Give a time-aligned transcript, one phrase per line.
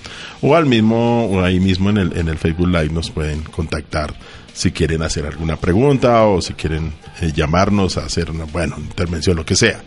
[0.42, 4.12] o al mismo, o ahí mismo en el, en el Facebook Live nos pueden contactar
[4.52, 9.36] si quieren hacer alguna pregunta o si quieren eh, llamarnos a hacer una, bueno, intervención,
[9.36, 9.82] lo que sea.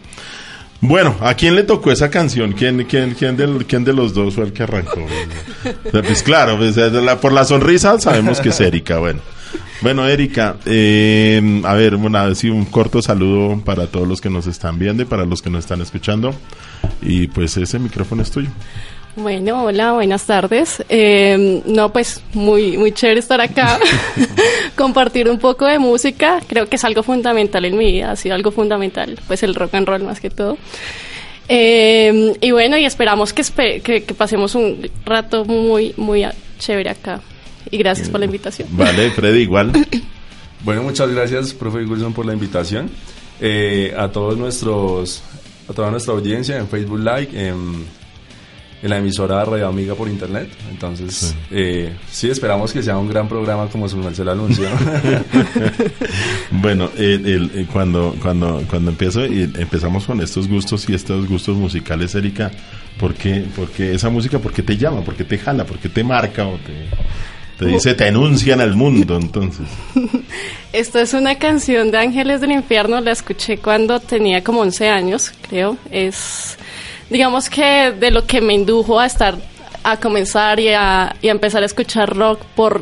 [0.80, 2.54] Bueno, ¿a quién le tocó esa canción?
[2.54, 5.06] ¿Quién, quién, quién, de, quién de los dos fue el que arrancó?
[5.92, 6.78] pues claro, pues,
[7.20, 9.20] por la sonrisa sabemos que es Erika, bueno.
[9.82, 14.78] Bueno, Erika, eh, a ver, una, un corto saludo para todos los que nos están
[14.78, 16.36] viendo y para los que nos están escuchando.
[17.02, 18.50] Y pues ese micrófono es tuyo.
[19.16, 20.84] Bueno, hola, buenas tardes.
[20.88, 23.80] Eh, no, pues muy, muy chévere estar acá,
[24.76, 26.42] compartir un poco de música.
[26.48, 29.74] Creo que es algo fundamental en mi vida, ha sido algo fundamental, pues el rock
[29.74, 30.60] and roll más que todo.
[31.50, 33.44] Eh, y bueno, y esperamos que,
[33.82, 36.24] que, que pasemos un rato muy, muy
[36.60, 37.20] chévere acá
[37.72, 38.68] y gracias por la invitación.
[38.72, 39.72] Vale, Freddy, igual.
[40.64, 42.90] bueno, muchas gracias, profe Wilson, por la invitación.
[43.40, 45.24] Eh, a todos nuestros,
[45.68, 47.86] a toda nuestra audiencia en Facebook Live, en,
[48.84, 50.50] en la emisora Radio Amiga por internet.
[50.70, 51.36] Entonces, sí.
[51.50, 52.30] Eh, sí.
[52.30, 54.68] esperamos que sea un gran programa como su merced lo anunció.
[56.52, 61.58] bueno, el, el, cuando, cuando, cuando empiezo, y empezamos con estos gustos y estos gustos
[61.58, 62.52] musicales, Erika,
[63.00, 65.90] ¿por qué, porque esa música, por qué te llama, por qué te jala, por qué
[65.90, 66.90] te marca o te...
[67.62, 69.68] Te dice, te enuncian al mundo, entonces.
[70.74, 75.32] Esto es una canción de Ángeles del Infierno, la escuché cuando tenía como 11 años,
[75.48, 75.78] creo.
[75.92, 76.58] Es,
[77.12, 79.36] digamos que de lo que me indujo a estar,
[79.84, 82.82] a comenzar y a, y a empezar a escuchar rock por,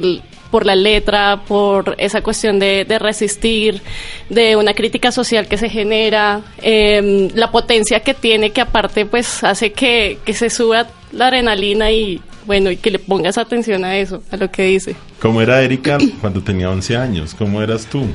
[0.50, 3.82] por la letra, por esa cuestión de, de resistir,
[4.30, 9.44] de una crítica social que se genera, eh, la potencia que tiene, que aparte pues
[9.44, 13.96] hace que, que se suba la adrenalina y bueno, y que le pongas atención a
[13.98, 14.96] eso, a lo que dice.
[15.22, 17.36] ¿Cómo era Erika cuando tenía 11 años?
[17.36, 18.08] ¿Cómo eras tú?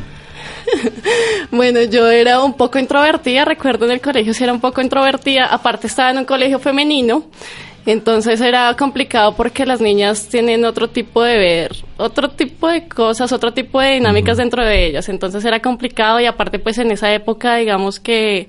[1.53, 5.47] bueno, yo era un poco introvertida, recuerdo en el colegio si era un poco introvertida,
[5.47, 7.27] aparte estaba en un colegio femenino,
[7.87, 13.31] entonces era complicado porque las niñas tienen otro tipo de ver, otro tipo de cosas,
[13.31, 14.43] otro tipo de dinámicas uh -huh.
[14.43, 18.49] dentro de ellas, entonces era complicado y aparte pues en esa época digamos que,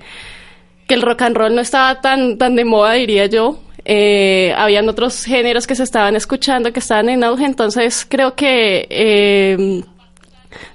[0.87, 4.89] que el rock and roll no estaba tan, tan de moda diría yo, eh, habían
[4.89, 9.83] otros géneros que se estaban escuchando, que estaban en auge, entonces creo que, eh,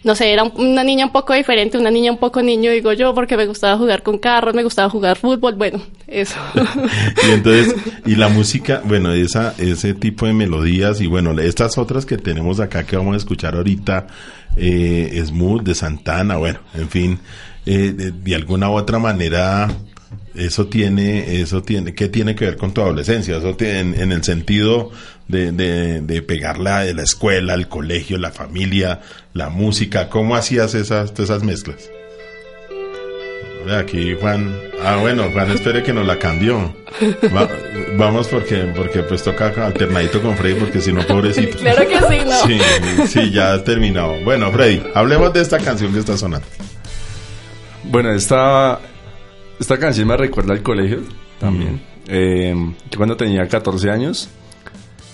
[0.04, 3.12] no sé, era una niña un poco diferente, una niña un poco niño, digo yo,
[3.12, 6.36] porque me gustaba jugar con carros, me gustaba jugar fútbol, bueno, eso.
[7.28, 7.74] y entonces,
[8.06, 12.60] y la música, bueno, esa, ese tipo de melodías y bueno, estas otras que tenemos
[12.60, 14.06] acá que vamos a escuchar ahorita,
[14.56, 17.18] eh, Smooth de Santana, bueno, en fin,
[17.66, 19.68] eh, de, de alguna u otra manera
[20.34, 23.36] Eso tiene, eso tiene, ¿qué tiene que ver con tu adolescencia?
[23.36, 24.90] Eso tiene, en, el sentido
[25.28, 29.00] de, de, de pegarla de la escuela, el colegio, la familia,
[29.34, 30.08] la música.
[30.08, 31.90] ¿Cómo hacías esas, esas mezclas?
[33.68, 36.74] Aquí Juan, ah bueno, Juan espere que nos la cambió.
[37.96, 41.58] vamos porque porque pues toca alternadito con Freddy porque si no pobrecito.
[41.60, 42.46] claro que sí, no.
[42.46, 44.14] Sí, sí, ya ha terminado.
[44.24, 46.46] Bueno, Freddy, hablemos de esta canción que está sonando.
[47.84, 48.80] Bueno, esta
[49.60, 51.00] esta canción me recuerda al colegio
[51.38, 51.80] también.
[52.08, 52.54] Eh,
[52.96, 54.28] cuando tenía 14 años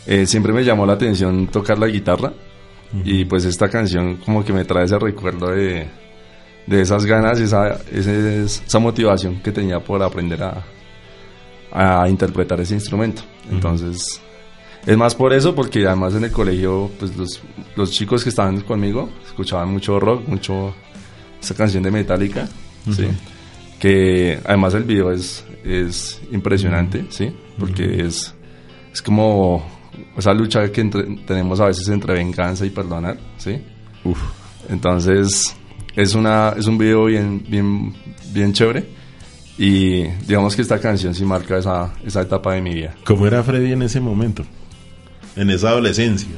[0.07, 2.33] eh, siempre me llamó la atención tocar la guitarra
[3.05, 5.87] y pues esta canción como que me trae ese recuerdo de
[6.67, 10.65] de esas ganas, esa, esa motivación que tenía por aprender a,
[11.73, 13.23] a interpretar ese instrumento.
[13.51, 14.21] Entonces,
[14.85, 17.41] es más por eso, porque además en el colegio, pues los,
[17.77, 20.75] los chicos que estaban conmigo escuchaban mucho rock, mucho
[21.41, 22.49] esa canción de Metallica,
[22.91, 23.07] ¿sí?
[23.79, 27.33] Que además el video es, es impresionante, ¿sí?
[27.59, 28.35] porque es,
[28.93, 29.65] es como
[30.17, 30.85] esa lucha que
[31.27, 33.19] tenemos a veces entre venganza y perdonar.
[33.39, 33.61] ¿sí?
[34.05, 34.21] Uf.
[34.69, 35.57] Entonces,
[35.95, 37.95] es, una, es un video bien, bien,
[38.33, 38.85] bien chévere.
[39.59, 42.95] Y digamos que esta canción sí marca esa, esa etapa de mi vida.
[43.05, 44.45] ¿Cómo era Freddy en ese momento?
[45.35, 46.29] En esa adolescencia.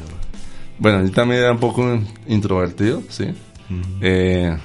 [0.79, 3.27] Bueno, yo también era un poco introvertido, sí.
[4.01, 4.57] Eh,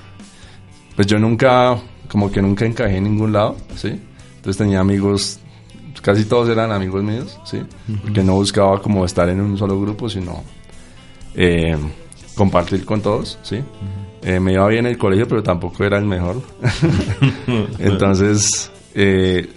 [0.96, 1.76] pues yo nunca,
[2.14, 4.00] como que nunca encajé en ningún lado, sí.
[4.36, 5.40] Entonces tenía amigos,
[6.00, 7.60] casi todos eran amigos míos, sí.
[8.04, 10.44] Porque no buscaba como estar en un solo grupo, sino
[11.34, 11.76] eh,
[12.36, 13.64] compartir con todos, sí.
[14.22, 16.40] Eh, me iba bien en el colegio, pero tampoco era el mejor.
[17.80, 19.50] Entonces, eh,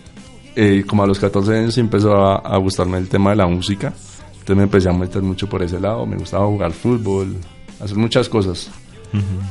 [0.56, 3.92] eh, como a los 14 años empezó a, gustarme el tema de la música.
[4.32, 6.06] Entonces me empecé a meter mucho por ese lado.
[6.06, 7.36] Me gustaba jugar fútbol,
[7.84, 8.70] hacer muchas cosas.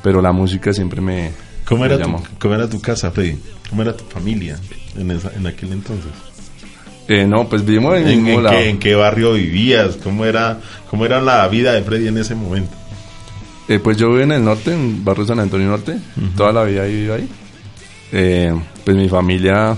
[0.02, 1.31] Pero la música siempre me,
[1.66, 3.40] ¿Cómo era, tu, ¿Cómo era tu casa, Freddy?
[3.70, 4.60] ¿Cómo era tu familia
[4.98, 6.12] en, en aquel entonces?
[7.28, 9.96] no, pues vivimos en, ¿En, Qué, ¿En qué barrio vivías?
[9.98, 10.60] ¿Cómo era,
[10.90, 12.76] ¿Cómo era la vida de Freddy en ese momento?
[13.68, 15.98] Eh, pues yo vivo en el norte, en Barrio San Antonio Norte.
[16.38, 17.30] Toda la vida he vivido ahí.
[18.12, 18.54] Eh,
[18.84, 19.76] pues mi familia...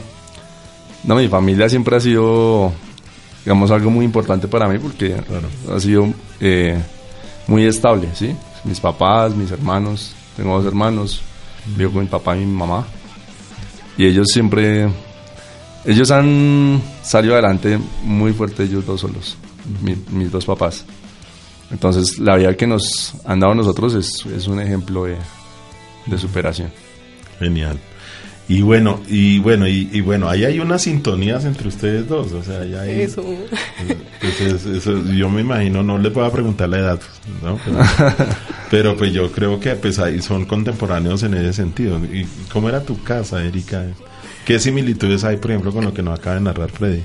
[1.04, 2.74] No, mi familia siempre ha sido,
[3.46, 5.16] digamos, algo muy importante para mí porque
[5.74, 6.78] ha sido eh,
[7.48, 8.36] muy estable, ¿sí?
[8.66, 11.22] Mis papás, mis hermanos, tengo dos hermanos,
[11.76, 12.86] vivo con mi papá y mi mamá.
[13.98, 14.88] Y ellos siempre...
[15.86, 19.38] Ellos han salido adelante muy fuerte ellos dos solos,
[20.12, 20.86] mis dos papás.
[21.72, 25.18] Entonces, la vida que nos han dado nosotros es, es un ejemplo de,
[26.06, 26.72] de, superación.
[27.40, 27.80] Genial.
[28.50, 32.62] Y bueno, y bueno, y, bueno, ahí hay unas sintonías entre ustedes dos, o sea,
[32.62, 33.22] hay, eso.
[34.22, 37.00] Pues eso, yo me imagino, no le puedo preguntar la edad,
[37.44, 37.60] ¿no?
[38.72, 42.00] Pero, pues yo creo que pues ahí son contemporáneos en ese sentido.
[42.06, 43.84] ¿Y cómo era tu casa, Erika?
[44.46, 47.04] ¿Qué similitudes hay, por ejemplo, con lo que nos acaba de narrar Freddy?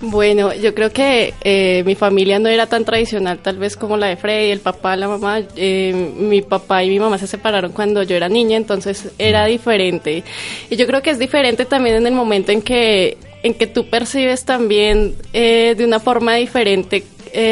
[0.00, 4.08] Bueno, yo creo que eh, mi familia no era tan tradicional tal vez como la
[4.08, 5.40] de Freddy, el papá, la mamá.
[5.56, 9.48] Eh, mi papá y mi mamá se separaron cuando yo era niña, entonces era mm.
[9.48, 10.24] diferente.
[10.68, 13.88] Y yo creo que es diferente también en el momento en que, en que tú
[13.88, 17.04] percibes también eh, de una forma diferente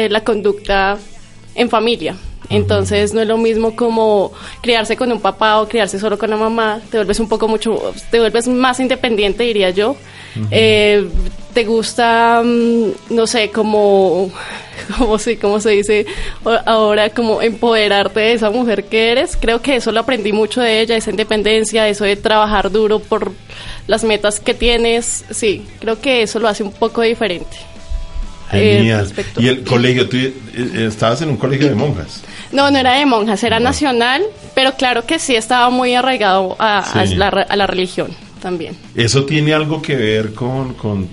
[0.09, 0.97] la conducta
[1.53, 2.15] en familia.
[2.49, 4.31] Entonces no es lo mismo como
[4.61, 7.93] criarse con un papá o criarse solo con la mamá, te vuelves un poco mucho,
[8.09, 9.95] te vuelves más independiente, diría yo.
[10.51, 11.07] Eh,
[11.55, 14.29] te gusta, mm, no sé, como,
[14.97, 16.05] como, sí, como se dice
[16.65, 19.37] ahora, como empoderarte de esa mujer que eres.
[19.39, 23.31] Creo que eso lo aprendí mucho de ella, esa independencia, eso de trabajar duro por
[23.87, 25.23] las metas que tienes.
[25.31, 27.57] Sí, creo que eso lo hace un poco diferente.
[28.51, 29.11] Genial.
[29.37, 30.07] ¿Y el colegio?
[30.07, 30.33] ¿Tú eh,
[30.87, 32.21] estabas en un colegio de monjas?
[32.51, 37.05] No, no era de monjas, era nacional, pero claro que sí estaba muy arraigado a,
[37.15, 38.77] la, religión también.
[38.93, 41.07] ¿Eso tiene algo que ver con, con,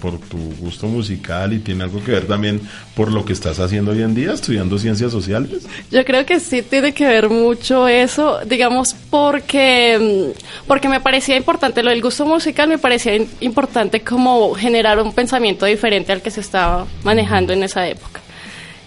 [0.00, 2.62] por tu gusto musical y tiene algo que ver también
[2.94, 5.66] por lo que estás haciendo hoy en día, estudiando ciencias sociales?
[5.90, 11.36] Yo creo que sí tiene que ver mucho eso, digamos, porque, mm, porque me parecía
[11.36, 16.30] importante, lo del gusto musical me parecía importante como generar un pensamiento diferente al que
[16.30, 18.22] se estaba manejando en esa época.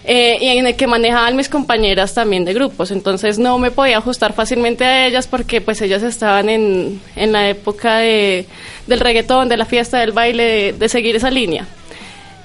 [0.06, 2.90] Eh, y en el que manejaban mis compañeras también de grupos.
[2.90, 7.48] Entonces no me podía ajustar fácilmente a ellas porque pues ellas estaban en, en la
[7.48, 8.46] época de,
[8.86, 11.66] del reggaetón, de la fiesta, del baile, de, seguir esa línea.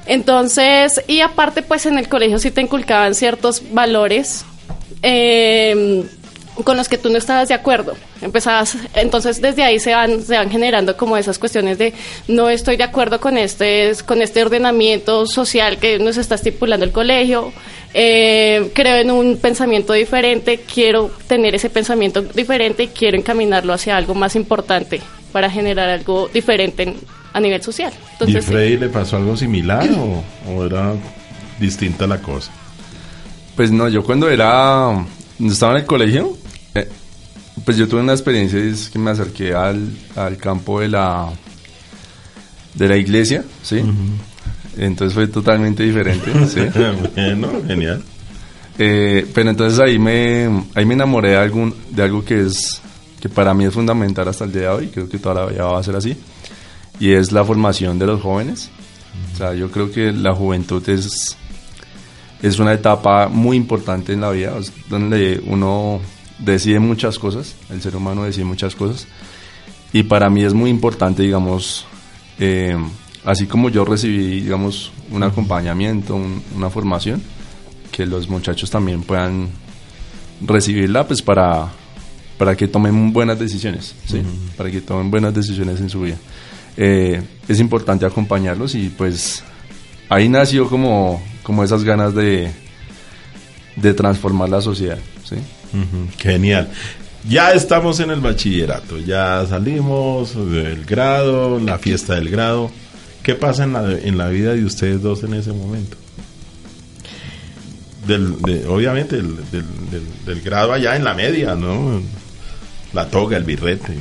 [0.06, 4.46] Entonces, y aparte pues en el colegio sí te inculcaban ciertos valores.
[5.04, 6.06] Eh,
[6.64, 7.96] con los que tú no estabas de acuerdo.
[8.22, 11.94] Empezabas, entonces desde ahí se van, se van generando como esas cuestiones de
[12.28, 16.92] no estoy de acuerdo con este, con este ordenamiento social que nos está estipulando el
[16.92, 17.52] colegio.
[17.94, 23.98] eh, creo en un pensamiento diferente, quiero tener ese pensamiento diferente y quiero encaminarlo hacia
[23.98, 25.02] algo más importante
[25.32, 26.96] para generar algo diferente
[27.34, 27.94] a nivel social.
[28.26, 29.88] ¿Y a Freddy le pasó algo similar
[30.48, 30.94] o, era
[31.60, 32.52] distinta la cosa?
[33.56, 35.06] Pues no, yo cuando era,
[35.40, 36.38] estaba en el colegio,
[36.76, 36.90] eh,
[37.66, 41.30] pues yo tuve una experiencia es que me acerqué al, al campo de la
[42.76, 43.82] de la iglesia, ¿sí?
[44.78, 46.62] Entonces fue totalmente diferente, ¿sí?
[47.16, 48.04] bueno, genial.
[48.78, 52.82] Eh, pero entonces ahí me, ahí me enamoré de, algún, de algo que es
[53.20, 55.66] que para mí es fundamental hasta el día de hoy, creo que toda la vida
[55.66, 56.16] va a ser así,
[57.00, 58.70] y es la formación de los jóvenes.
[59.34, 61.36] O sea, yo creo que la juventud es,
[62.42, 64.54] es una etapa muy importante en la vida,
[64.88, 66.00] donde uno
[66.40, 69.08] decide muchas cosas, el ser humano decide muchas cosas,
[69.94, 71.86] y para mí es muy importante, digamos,
[72.40, 72.78] eh,
[73.24, 76.20] así como yo recibí, digamos, un acompañamiento,
[76.56, 77.22] una formación,
[77.92, 79.50] que los muchachos también puedan
[80.42, 81.70] recibirla, pues para,
[82.38, 84.22] para que tomen buenas decisiones, ¿sí?
[84.56, 86.18] Para que tomen buenas decisiones en su vida.
[86.78, 89.44] Eh, es importante acompañarlos y pues
[90.08, 92.52] ahí nació como, como esas ganas de,
[93.76, 95.36] de transformar la sociedad, ¿sí?
[96.18, 96.70] Genial.
[97.28, 102.72] Ya estamos en el bachillerato, ya salimos del grado, la fiesta del grado.
[103.24, 105.98] ¿Qué pasa en la, en la vida de ustedes dos en ese momento?
[108.08, 108.36] Del,
[108.68, 112.02] obviamente del, grado allá en la media, ¿no?
[112.94, 113.94] La toga, el birrete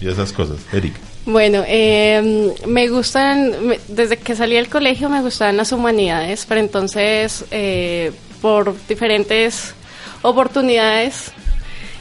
[0.00, 0.56] y esas cosas.
[0.72, 0.98] Erika.
[1.26, 3.52] Bueno, eh, me gustan,
[3.88, 9.74] desde que salí del colegio me gustaban las humanidades, pero entonces eh, por diferentes
[10.22, 11.32] oportunidades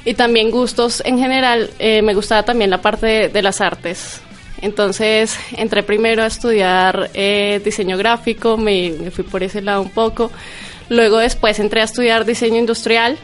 [0.06, 4.22] y también gustos en general, eh, me gustaba también la parte de, las artes.
[4.62, 10.32] Entonces entré primero a estudiar eh, diseño gráfico, me, fui por ese lado un poco.
[10.90, 13.18] Luego después entré a estudiar diseño industrial.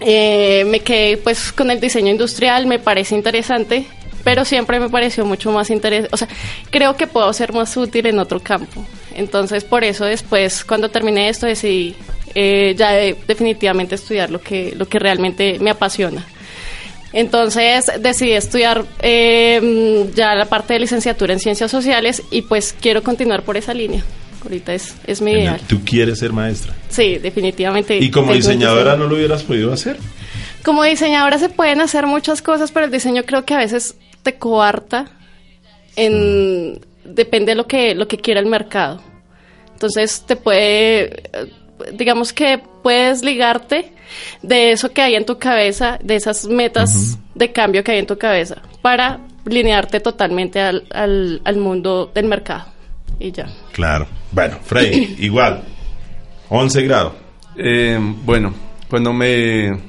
[0.00, 3.84] Eh, me quedé pues con el diseño industrial, me parece interesante,
[4.22, 6.14] pero siempre me pareció mucho más interesante.
[6.14, 6.28] O sea,
[6.70, 8.84] creo que puedo ser más útil en otro campo.
[9.14, 11.96] Entonces por eso después, cuando terminé esto, decidí
[12.40, 16.24] eh, ya definitivamente estudiar lo que, lo que realmente me apasiona.
[17.12, 23.02] Entonces decidí estudiar eh, ya la parte de licenciatura en ciencias sociales y pues quiero
[23.02, 24.04] continuar por esa línea.
[24.40, 25.60] Ahorita es, es mi ideal.
[25.66, 26.74] ¿Tú quieres ser maestra?
[26.88, 27.98] Sí, definitivamente.
[27.98, 29.96] ¿Y como diseñadora no lo hubieras podido hacer?
[30.62, 34.34] Como diseñadora se pueden hacer muchas cosas, pero el diseño creo que a veces te
[34.34, 35.06] coarta
[35.96, 36.78] en...
[37.04, 39.02] Depende de lo que, lo que quiera el mercado.
[39.72, 41.30] Entonces te puede
[41.92, 43.92] digamos que puedes ligarte
[44.42, 48.06] de eso que hay en tu cabeza, de esas metas de cambio que hay en
[48.06, 52.66] tu cabeza, para linearte totalmente al, al, mundo del mercado.
[53.18, 53.46] Y ya.
[53.72, 54.06] Claro.
[54.32, 55.62] Bueno, Frey, igual.
[56.48, 57.12] 11 grados.
[57.56, 58.54] Eh, bueno,
[58.88, 59.88] cuando me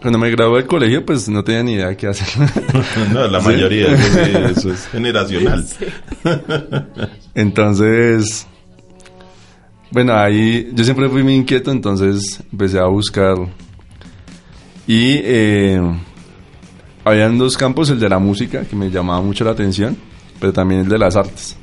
[0.00, 2.28] cuando me gradué del colegio, pues no tenía ni idea de qué hacer.
[3.12, 3.92] no, la mayoría,
[4.48, 5.66] eso, es generacional.
[7.34, 8.46] Entonces,
[9.90, 13.36] bueno, ahí yo siempre fui muy inquieto, entonces empecé a buscar.
[14.86, 15.80] Y eh,
[17.04, 19.96] habían dos campos, el de la música, que me llamaba mucho la atención,
[20.38, 21.56] pero también el de las artes.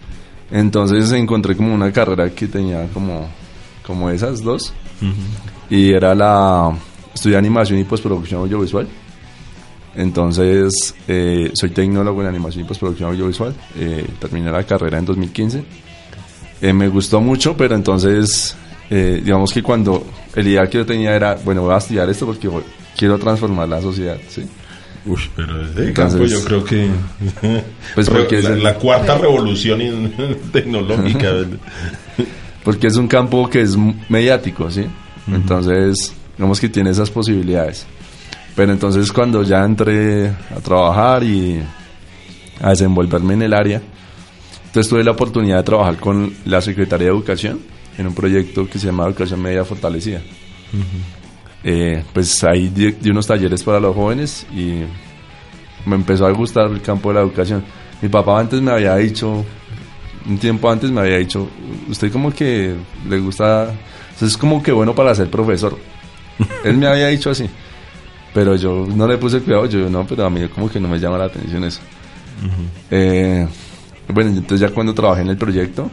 [0.51, 3.27] Entonces encontré como una carrera que tenía como,
[3.86, 4.74] como esas dos.
[5.70, 6.75] Y era la...
[7.13, 8.88] Estudié animación y postproducción audiovisual.
[9.96, 13.55] Entonces, eh, soy tecnólogo en animación y postproducción audiovisual.
[13.77, 15.63] Eh, terminé la carrera en 2015
[16.62, 18.56] eh, me gustó mucho, pero entonces,
[18.90, 22.26] eh, digamos que cuando el ideal que yo tenía era, bueno, voy a estudiar esto
[22.26, 22.50] porque
[22.98, 24.46] quiero transformar la sociedad, ¿sí?
[25.06, 26.90] Uy, pero desde campo yo creo que
[27.96, 30.12] pues porque la, la cuarta revolución
[30.52, 31.32] tecnológica.
[32.64, 33.78] porque es un campo que es
[34.10, 34.86] mediático, ¿sí?
[35.28, 37.86] Entonces, digamos que tiene esas posibilidades.
[38.56, 41.62] Pero entonces cuando ya entré a trabajar y
[42.62, 43.82] a desenvolverme en el área,
[44.75, 47.62] entonces tuve la oportunidad de trabajar con la Secretaría de Educación
[47.98, 50.20] en un proyecto que se llama Educación Media Fortalecida.
[51.63, 54.82] Eh, pues ahí di, unos talleres para los jóvenes y
[55.86, 57.63] me empezó a gustar el campo de la educación.
[58.01, 59.46] Mi papá antes me había dicho,
[60.27, 61.48] un tiempo antes me había dicho,
[61.88, 62.75] usted como que
[63.08, 63.74] le gusta,
[64.20, 65.79] es como que bueno para ser profesor.
[66.65, 67.50] Él me había dicho así,
[68.34, 71.00] pero yo no le puse cuidado, yo no, pero a mí como que no me
[71.00, 71.79] llama la atención eso.
[72.91, 73.48] eh,
[74.14, 75.90] bueno, entonces ya cuando trabajé en el proyecto,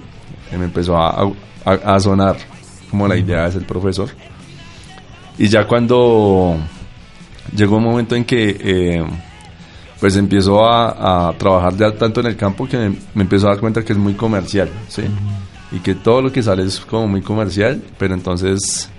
[0.51, 1.31] eh, me empezó a,
[1.65, 2.37] a, sonar
[2.91, 4.09] como la idea de ser profesor.
[5.39, 6.59] Y ya cuando
[7.57, 9.05] llegó un momento en que eh,
[9.99, 13.61] pues empiezo a, a, trabajar ya tanto en el campo que me, empezó a dar
[13.61, 15.03] cuenta que es muy comercial, ¿sí?
[15.71, 18.91] Y que todo lo que sale es como muy comercial, pero entonces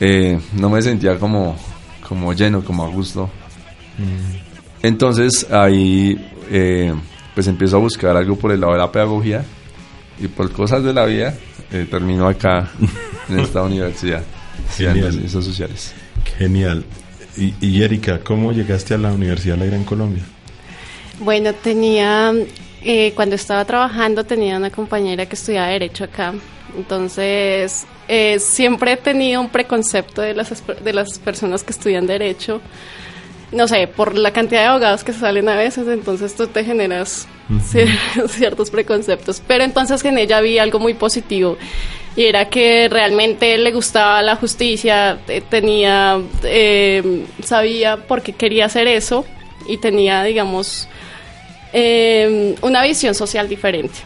[0.00, 1.56] eh, no me sentía como,
[2.08, 3.28] como lleno, como a gusto.
[4.82, 6.18] Entonces ahí
[6.50, 6.94] eh,
[7.34, 9.44] pues empiezo a buscar algo por el lado de la pedagogía
[10.20, 11.34] y por cosas de la vida
[11.70, 12.70] eh, termino acá
[13.28, 14.22] en esta universidad
[14.76, 15.06] Genial.
[15.06, 15.94] en ciencias sociales.
[16.38, 16.84] Genial.
[17.36, 20.22] Y, y Erika, ¿cómo llegaste a la Universidad de la Gran Colombia?
[21.20, 22.32] Bueno, tenía,
[22.82, 26.34] eh, cuando estaba trabajando tenía una compañera que estudiaba Derecho acá.
[26.76, 32.60] Entonces, eh, siempre he tenido un preconcepto de las, de las personas que estudian Derecho.
[33.52, 37.28] No sé, por la cantidad de abogados que salen a veces, entonces tú te generas
[37.70, 39.42] cier- ciertos preconceptos.
[39.46, 41.58] Pero entonces en ella vi algo muy positivo
[42.16, 45.18] y era que realmente le gustaba la justicia,
[45.50, 49.24] tenía, eh, sabía por qué quería hacer eso
[49.68, 50.88] y tenía, digamos,
[51.72, 53.98] eh, una visión social diferente.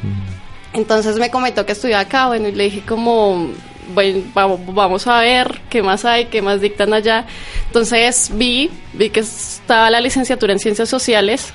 [0.72, 3.50] Entonces me comentó que estudiaba acá, bueno, y le dije como,
[3.94, 7.26] bueno, vamos, a ver qué más hay, qué más dictan allá.
[7.66, 11.52] Entonces vi, vi que estaba la licenciatura en ciencias sociales,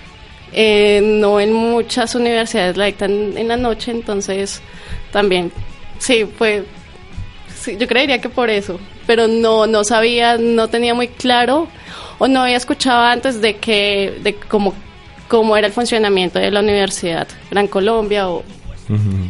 [0.53, 4.61] eh, no en muchas universidades la dictan en la noche, entonces
[5.11, 5.51] también,
[5.97, 6.65] sí, fue,
[7.53, 11.67] sí, yo creería que por eso, pero no, no sabía, no tenía muy claro
[12.19, 14.73] o no había escuchado antes de que, de cómo,
[15.27, 18.43] cómo era el funcionamiento de la Universidad Gran Colombia o,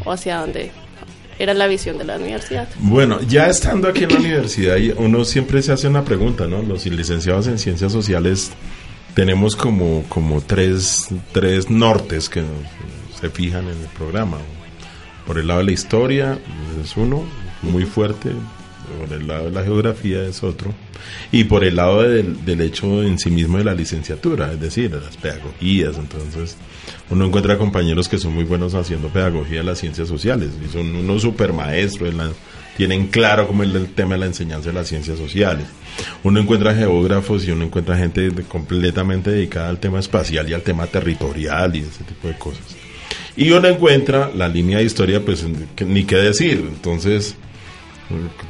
[0.03, 0.71] o hacia dónde
[1.41, 2.67] era la visión de la universidad.
[2.79, 6.61] Bueno, ya estando aquí en la universidad, uno siempre se hace una pregunta, ¿no?
[6.61, 8.51] Los licenciados en ciencias sociales
[9.15, 12.43] tenemos como, como tres, tres nortes que
[13.19, 14.37] se fijan en el programa.
[15.25, 16.39] Por el lado de la historia
[16.83, 17.23] es uno,
[17.61, 18.31] muy fuerte.
[18.99, 20.73] Por el lado de la geografía es otro.
[21.31, 24.91] Y por el lado del, del hecho en sí mismo de la licenciatura, es decir,
[24.91, 25.97] de las pedagogías.
[25.97, 26.57] Entonces,
[27.09, 30.95] uno encuentra compañeros que son muy buenos haciendo pedagogía de las ciencias sociales y son
[30.95, 32.13] unos super maestros,
[32.77, 35.65] tienen claro cómo es el tema de la enseñanza de las ciencias sociales.
[36.23, 40.87] Uno encuentra geógrafos y uno encuentra gente completamente dedicada al tema espacial y al tema
[40.87, 42.63] territorial y ese tipo de cosas.
[43.35, 45.45] Y uno encuentra la línea de historia, pues
[45.85, 46.65] ni qué decir.
[46.67, 47.35] Entonces,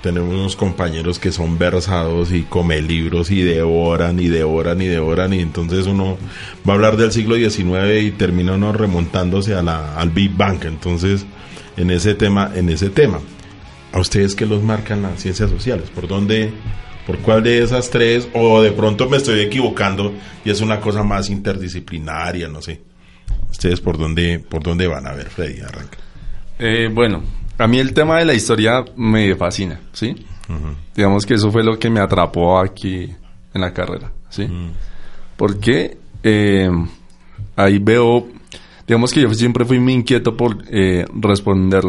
[0.01, 5.33] tenemos unos compañeros que son versados y come libros y devoran y devoran y devoran
[5.33, 6.18] y entonces uno
[6.68, 10.64] va a hablar del siglo XIX y termina uno remontándose a la, al Big Bang.
[10.66, 11.25] Entonces,
[11.77, 13.20] en ese tema, en ese tema,
[13.92, 15.90] ¿a ustedes qué los marcan las ciencias sociales?
[15.90, 16.51] ¿Por dónde,
[17.05, 18.27] por cuál de esas tres?
[18.33, 20.14] O de pronto me estoy equivocando
[20.46, 22.81] y es una cosa más interdisciplinaria, no sé.
[23.50, 25.07] ¿Ustedes por dónde, por dónde van?
[25.07, 25.98] A ver, Freddy, arranca.
[26.57, 27.24] Eh, bueno,
[27.64, 30.16] a mí el tema de la historia me fascina, ¿sí?
[30.96, 33.10] Digamos que eso fue lo que me atrapó aquí
[33.54, 34.48] en la carrera, ¿sí?
[35.38, 36.70] Porque eh,
[37.56, 38.28] ahí veo,
[38.86, 41.84] digamos que yo siempre fui muy inquieto por eh, responder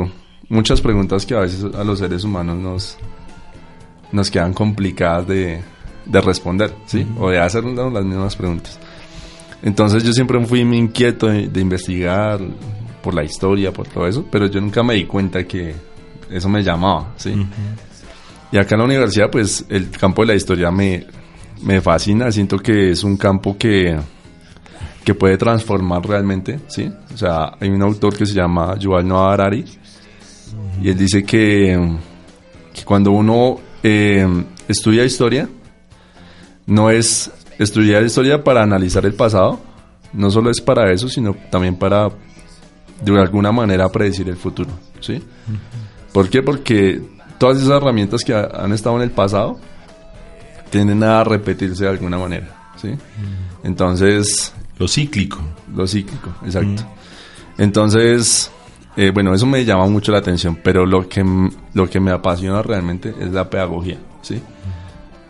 [0.48, 2.98] muchas preguntas que a veces a los seres humanos nos,
[4.12, 5.62] nos quedan complicadas de,
[6.06, 7.06] de responder, ¿sí?
[7.18, 8.78] O de hacernos las mismas preguntas.
[9.62, 12.40] Entonces yo siempre fui muy inquieto de, de investigar
[13.02, 15.74] por la historia, por todo eso, pero yo nunca me di cuenta que
[16.30, 17.34] eso me llamaba, ¿sí?
[18.50, 21.06] Y acá en la universidad, pues el campo de la historia me,
[21.62, 23.98] me fascina, siento que es un campo que,
[25.04, 26.90] que puede transformar realmente, ¿sí?
[27.12, 29.64] O sea, hay un autor que se llama Yuval Noah Harari
[30.82, 31.98] y él dice que,
[32.72, 34.26] que cuando uno eh,
[34.68, 35.48] estudia historia,
[36.66, 39.60] no es estudiar historia para analizar el pasado,
[40.12, 42.10] no solo es para eso, sino también para
[43.04, 45.22] de alguna manera predecir el futuro, ¿sí?
[46.12, 46.42] ¿Por qué?
[46.42, 47.02] Porque
[47.38, 49.58] todas esas herramientas que ha- han estado en el pasado
[50.70, 52.90] tienden a repetirse de alguna manera, ¿sí?
[53.64, 55.38] Entonces, Lo cíclico.
[55.74, 56.82] lo cíclico, exacto.
[57.58, 58.50] Entonces,
[58.96, 61.24] eh, bueno, eso me llama mucho la atención, pero lo que,
[61.74, 64.40] lo que me apasiona realmente es la pedagogía, ¿sí?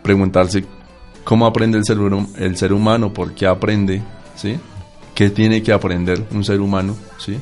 [0.01, 0.65] Preguntarse
[1.23, 1.97] cómo aprende el ser,
[2.37, 4.01] el ser humano, por qué aprende,
[4.35, 4.57] ¿sí?
[5.15, 7.37] ¿Qué tiene que aprender un ser humano, ¿sí?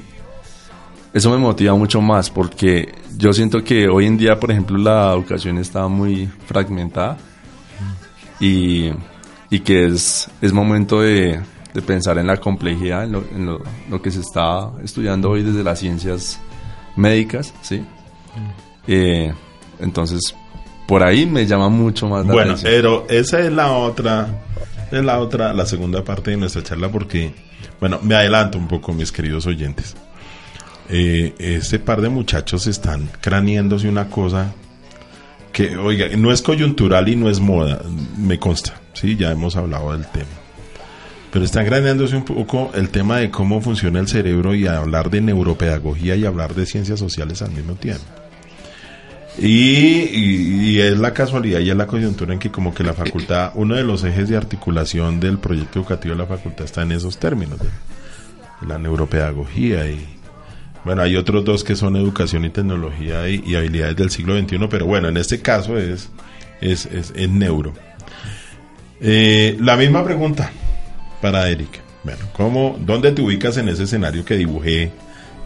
[1.13, 5.11] Eso me motiva mucho más porque yo siento que hoy en día, por ejemplo, la
[5.13, 7.17] educación está muy fragmentada
[8.39, 8.91] y,
[9.49, 11.39] y que es, es momento de,
[11.73, 15.43] de pensar en la complejidad, en, lo, en lo- lo que se está estudiando hoy
[15.43, 16.39] desde las ciencias
[16.95, 17.83] médicas, ¿sí?
[18.87, 19.33] Eh,
[19.79, 20.21] entonces,
[20.87, 22.71] por ahí me llama mucho más la Bueno, atención.
[22.73, 24.27] pero esa es la otra,
[24.91, 27.33] es la otra, la segunda parte de nuestra charla porque,
[27.79, 29.95] bueno, me adelanto un poco, mis queridos oyentes.
[30.89, 34.53] Eh, este par de muchachos están craneándose una cosa
[35.51, 37.81] que, oiga, no es coyuntural y no es moda,
[38.17, 40.29] me consta, sí, ya hemos hablado del tema.
[41.31, 45.21] Pero están craneándose un poco el tema de cómo funciona el cerebro y hablar de
[45.21, 48.03] neuropedagogía y hablar de ciencias sociales al mismo tiempo.
[49.37, 53.75] Y, es la casualidad y es la coyuntura en que como que la facultad, uno
[53.75, 57.59] de los ejes de articulación del proyecto educativo de la facultad está en esos términos,
[57.59, 60.05] de, la neuropedagogía y
[60.83, 64.85] bueno, hay otros dos que son educación y tecnología y, habilidades del siglo XXI, pero
[64.85, 66.09] bueno, en este caso es,
[66.59, 67.73] es, es, neuro.
[68.99, 70.51] Eh, la misma pregunta
[71.21, 71.81] para Eric.
[72.03, 74.91] Bueno, ¿cómo, ¿dónde te ubicas en ese escenario que dibujé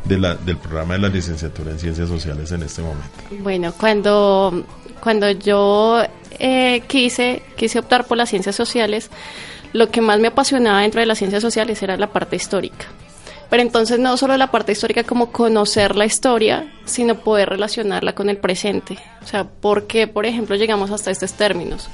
[0.06, 3.10] de la, del programa de la licenciatura en Ciencias Sociales en este momento?
[3.42, 4.64] Bueno, cuando,
[5.02, 6.02] cuando yo
[6.40, 9.10] eh, quise, quise optar por las ciencias sociales,
[9.74, 12.86] lo que más me apasionaba dentro de las ciencias sociales era la parte histórica.
[13.50, 18.30] Pero entonces no solo la parte histórica como conocer la historia, sino poder relacionarla con
[18.30, 18.98] el presente.
[19.24, 21.90] O sea, ¿por qué, por ejemplo, llegamos hasta estos términos?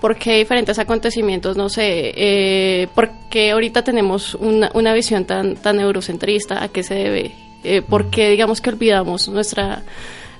[0.00, 5.56] ¿Por qué diferentes acontecimientos, no sé, eh, por qué ahorita tenemos una, una visión tan,
[5.56, 6.62] tan eurocentrista?
[6.62, 7.32] ¿A qué se debe?
[7.64, 9.82] Eh, ¿Por qué, digamos, que olvidamos nuestra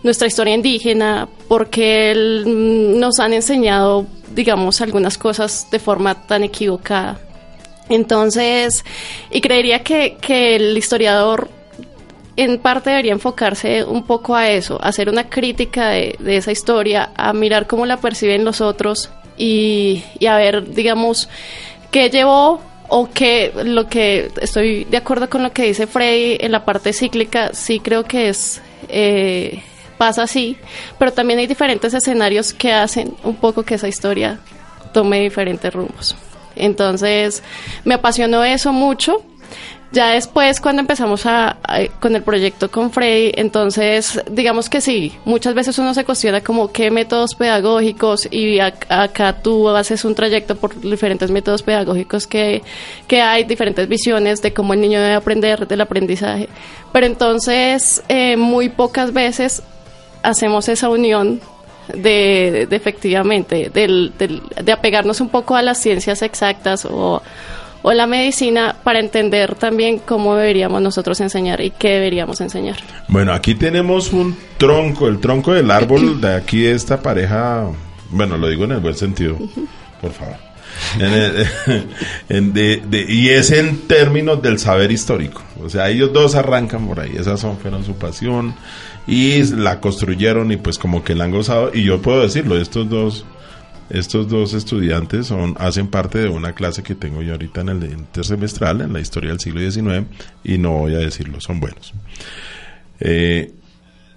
[0.03, 2.12] nuestra historia indígena, porque
[2.44, 7.20] mm, nos han enseñado, digamos, algunas cosas de forma tan equivocada.
[7.92, 8.85] Entonces,
[9.31, 11.48] y creería que, que el historiador
[12.37, 17.11] en parte debería enfocarse un poco a eso, hacer una crítica de, de esa historia,
[17.14, 21.28] a mirar cómo la perciben los otros y, y a ver, digamos,
[21.90, 26.52] qué llevó o qué lo que estoy de acuerdo con lo que dice Freddy en
[26.52, 29.62] la parte cíclica, sí creo que es eh,
[29.98, 30.57] pasa así,
[30.98, 34.40] pero también hay diferentes escenarios que hacen un poco que esa historia
[34.92, 36.16] tome diferentes rumbos.
[36.57, 37.43] Entonces,
[37.85, 39.23] me apasionó eso mucho.
[39.93, 41.59] Ya después, cuando empezamos a,
[42.01, 46.73] con el proyecto con Freddy, entonces, digamos que sí, muchas veces uno se cuestiona como
[46.73, 52.62] qué métodos pedagógicos y acá tú haces un trayecto por diferentes métodos pedagógicos que,
[53.07, 56.49] que hay, diferentes visiones de cómo el niño debe aprender, del aprendizaje.
[56.91, 59.62] Pero entonces, eh, muy pocas veces
[60.23, 61.43] hacemos esa unión
[61.95, 67.23] de, efectivamente, del, de apegarnos un poco a las ciencias exactas o,
[67.83, 72.77] o la medicina para entender también cómo deberíamos nosotros enseñar y qué deberíamos enseñar.
[73.09, 77.66] Bueno, aquí tenemos un tronco, el tronco del árbol de aquí esta pareja,
[78.11, 79.37] bueno, lo digo en el buen sentido,
[80.01, 80.37] por favor.
[83.09, 85.42] y es en términos del saber histórico.
[85.62, 88.55] O sea, ellos dos arrancan por ahí, esas son, fueron su pasión
[89.07, 92.88] y la construyeron y pues como que la han gozado y yo puedo decirlo, estos
[92.88, 93.25] dos
[93.91, 97.85] estos dos estudiantes son hacen parte de una clase que tengo yo ahorita en el
[97.85, 100.07] intersemestral en la historia del siglo XIX
[100.45, 101.93] y no voy a decirlo, son buenos.
[103.01, 103.53] Eh,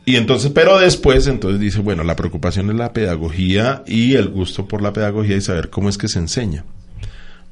[0.05, 4.67] y entonces, pero después, entonces dice, bueno, la preocupación es la pedagogía y el gusto
[4.67, 6.63] por la pedagogía y saber cómo es que se enseña.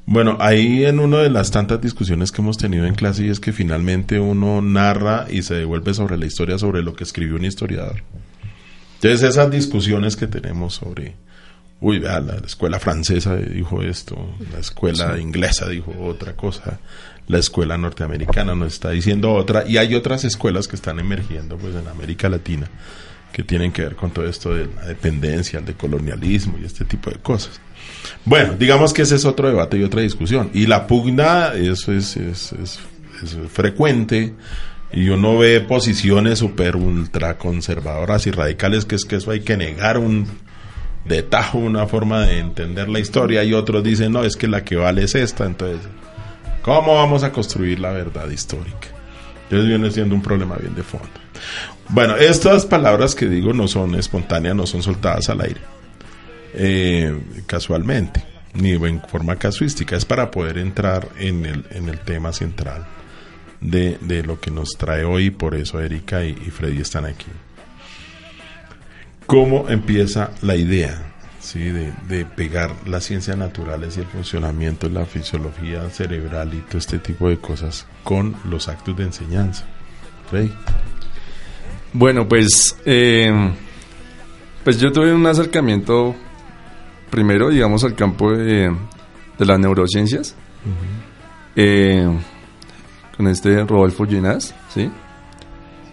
[0.06, 3.40] Bueno, ahí en una de las tantas discusiones que hemos tenido en clase y es
[3.40, 7.44] que finalmente uno narra y se devuelve sobre la historia, sobre lo que escribió un
[7.46, 8.02] historiador.
[8.96, 11.14] Entonces esas discusiones que tenemos sobre,
[11.80, 16.80] uy, vea, la escuela francesa dijo esto, la escuela inglesa dijo otra cosa,
[17.26, 21.74] la escuela norteamericana nos está diciendo otra, y hay otras escuelas que están emergiendo pues
[21.74, 22.68] en América Latina
[23.32, 26.84] que tienen que ver con todo esto de la dependencia, el de colonialismo y este
[26.84, 27.60] tipo de cosas.
[28.24, 30.50] Bueno, digamos que ese es otro debate y otra discusión.
[30.54, 32.80] Y la pugna, eso es, es,
[33.52, 34.34] frecuente.
[34.92, 39.56] Y uno ve posiciones súper ultra conservadoras y radicales, que es que eso hay que
[39.56, 40.26] negar un
[41.04, 43.44] de tajo, una forma de entender la historia.
[43.44, 45.44] Y otros dicen, no, es que la que vale es esta.
[45.44, 45.80] Entonces,
[46.62, 48.88] ¿cómo vamos a construir la verdad histórica?
[49.44, 51.08] Entonces viene siendo un problema bien de fondo.
[51.90, 55.73] Bueno, estas palabras que digo no son espontáneas, no son soltadas al aire
[56.54, 58.22] eh, casualmente,
[58.54, 62.86] ni en forma casuística, es para poder entrar en el, en el tema central
[63.60, 67.26] de, de lo que nos trae hoy, por eso Erika y, Freddy están aquí.
[69.26, 71.14] ¿Cómo empieza la idea?
[71.40, 71.60] ¿sí?
[71.60, 76.98] De, de, pegar las ciencias naturales y el funcionamiento la fisiología cerebral y todo este
[76.98, 79.64] tipo de cosas con los actos de enseñanza.
[81.92, 83.32] Bueno, pues, eh,
[84.64, 86.16] pues yo tuve un acercamiento
[87.14, 88.74] primero, digamos, al campo de,
[89.38, 90.34] las neurociencias.
[91.54, 92.08] Eh,
[93.16, 94.90] con este Rodolfo Ginás, ¿sí?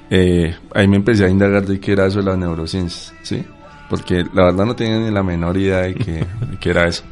[0.09, 3.45] Eh, ahí me empecé a indagar de qué era eso de las neurociencias, ¿sí?
[3.87, 6.25] Porque la verdad no tenía ni la menor idea de qué,
[6.69, 7.03] era eso.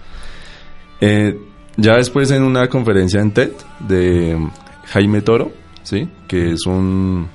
[1.00, 1.39] Eh,
[1.78, 3.52] ya después en una conferencia en TED
[3.88, 4.50] de
[4.88, 5.52] Jaime Toro,
[5.84, 6.10] ¿sí?
[6.28, 7.28] Que es un,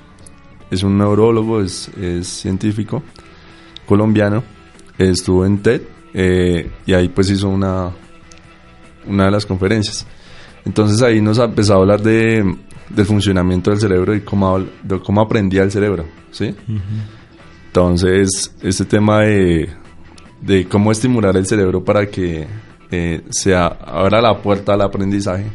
[0.69, 3.01] es un neurólogo, es, es científico
[3.85, 4.43] colombiano,
[4.97, 7.91] estuvo en TED eh, y ahí pues hizo una,
[9.05, 10.07] una de las conferencias.
[10.63, 12.55] Entonces ahí nos empezó a hablar de,
[12.89, 16.55] del funcionamiento del cerebro y cómo, de cómo aprendía el cerebro, ¿sí?
[17.67, 19.69] Entonces, este tema de,
[20.41, 22.47] de cómo estimular el cerebro para que
[22.91, 25.45] eh, se abra la puerta al aprendizaje,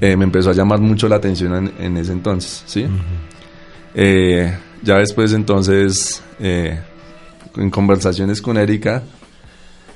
[0.00, 2.86] eh, me empezó a llamar mucho la atención en, ese entonces, ¿sí?
[3.94, 9.02] Eh, ya después entonces, en conversaciones con Erika,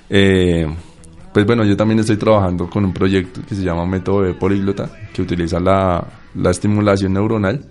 [0.09, 4.91] pues bueno, yo también estoy trabajando con un proyecto que se llama Método de Políglota,
[5.13, 7.65] que utiliza la, la estimulación neuronal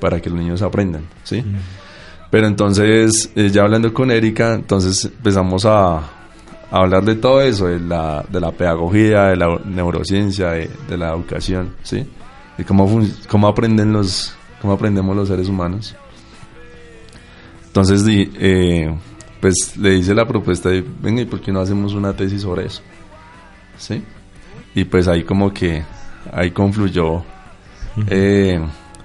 [0.00, 1.44] para que los niños aprendan, ¿sí?
[2.30, 6.02] Pero entonces, eh, ya hablando con Erika, entonces empezamos a,
[6.70, 11.74] hablar de todo eso, de la, de la pedagogía, de la neurociencia, de, la educación,
[11.82, 12.06] ¿sí?
[12.58, 15.96] Y cómo, cómo aprenden los, cómo aprendemos los seres humanos.
[17.66, 18.94] Entonces, eh,
[19.40, 22.66] pues le hice la propuesta de, venga, ¿y por qué no hacemos una tesis sobre
[22.66, 22.82] eso?
[23.76, 24.02] ¿Sí?
[24.74, 25.82] Y pues ahí como que,
[26.32, 27.22] ahí confluyó,
[28.08, 28.60] eh,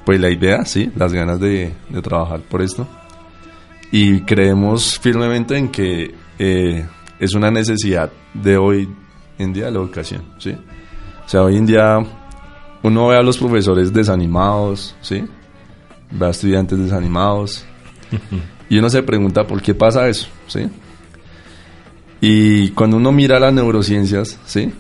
[0.05, 0.91] pues la idea, ¿sí?
[0.95, 2.87] Las ganas de, de trabajar por esto
[3.95, 6.83] y creemos firmemente en que eh,
[7.19, 8.89] es una necesidad de hoy
[9.37, 10.57] en día la educación, ¿sí?
[11.23, 11.99] O sea, hoy en día
[12.81, 15.23] uno ve a los profesores desanimados, ¿sí?
[16.09, 17.65] Ve a estudiantes desanimados
[18.69, 20.67] y uno se pregunta por qué pasa eso, ¿sí?
[22.21, 24.71] Y cuando uno mira las neurociencias, ¿sí?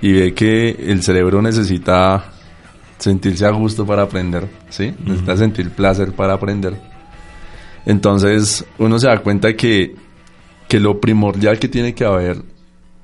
[0.00, 2.32] Y ve que el cerebro necesita
[2.98, 4.94] sentirse a gusto para aprender, ¿sí?
[5.04, 6.92] Necesita sentir placer para aprender
[7.84, 9.94] entonces uno se da cuenta que,
[10.68, 12.42] que lo primordial que tiene que haber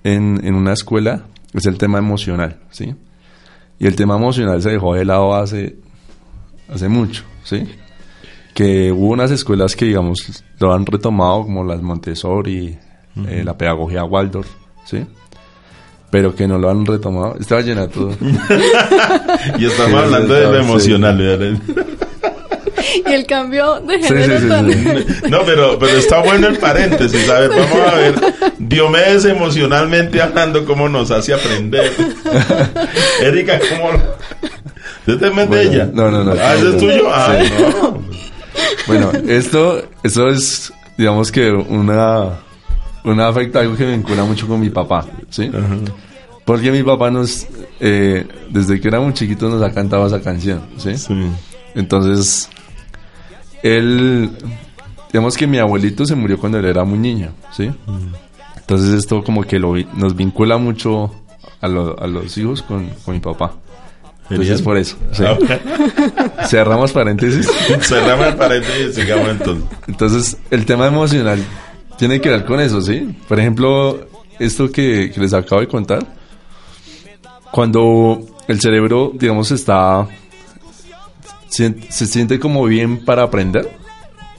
[0.05, 2.95] en, en, una escuela es el tema emocional, ¿sí?
[3.81, 5.77] Y el tema emocional se dejó de lado hace,
[6.69, 7.67] hace mucho, ¿sí?
[8.59, 12.77] Que hubo unas escuelas que, digamos, lo han retomado, como las Montessori,
[13.29, 14.49] eh, la pedagogía Waldorf,
[14.85, 15.07] ¿sí?
[16.11, 17.37] Pero que no lo han retomado.
[17.39, 18.17] Estaba llena todo.
[19.61, 21.21] y estamos hablando de lo emocional,
[23.07, 24.63] y el cambio de género
[25.31, 27.31] No, pero, pero está bueno el paréntesis.
[27.31, 28.15] A ver, vamos a ver.
[28.59, 31.93] Diomedes emocionalmente hablando, cómo nos hace aprender.
[33.23, 35.17] Erika, ¿cómo lo...
[35.17, 35.89] te bueno, ella?
[35.93, 36.33] No, no, no.
[36.33, 37.09] Ah, ¿ese es tuyo?
[37.09, 38.19] Ah, no.
[38.87, 42.41] Bueno, esto, esto es, digamos que una,
[43.05, 45.51] una afecta algo que me vincula mucho con mi papá, ¿sí?
[46.45, 47.47] Porque mi papá nos,
[47.81, 50.97] eh, desde que éramos chiquitos nos ha cantado esa canción, ¿sí?
[50.97, 51.15] sí.
[51.75, 52.49] Entonces,
[53.63, 54.31] él,
[55.13, 57.71] digamos que mi abuelito se murió cuando él era muy niño, ¿sí?
[58.57, 61.11] Entonces esto como que lo, nos vincula mucho
[61.61, 63.55] a, a los hijos con, con, mi papá.
[64.31, 64.97] Entonces por eso.
[65.21, 65.39] Ah,
[66.49, 67.49] Cerramos paréntesis.
[67.81, 69.65] Cerramos paréntesis y sigamos entonces.
[69.87, 71.43] Entonces el tema emocional
[71.97, 73.17] tiene que ver con eso, ¿sí?
[73.27, 74.07] Por ejemplo,
[74.39, 76.07] esto que, que les acabo de contar,
[77.51, 80.07] cuando el cerebro, digamos, está
[81.49, 83.69] se, siente como bien para aprender,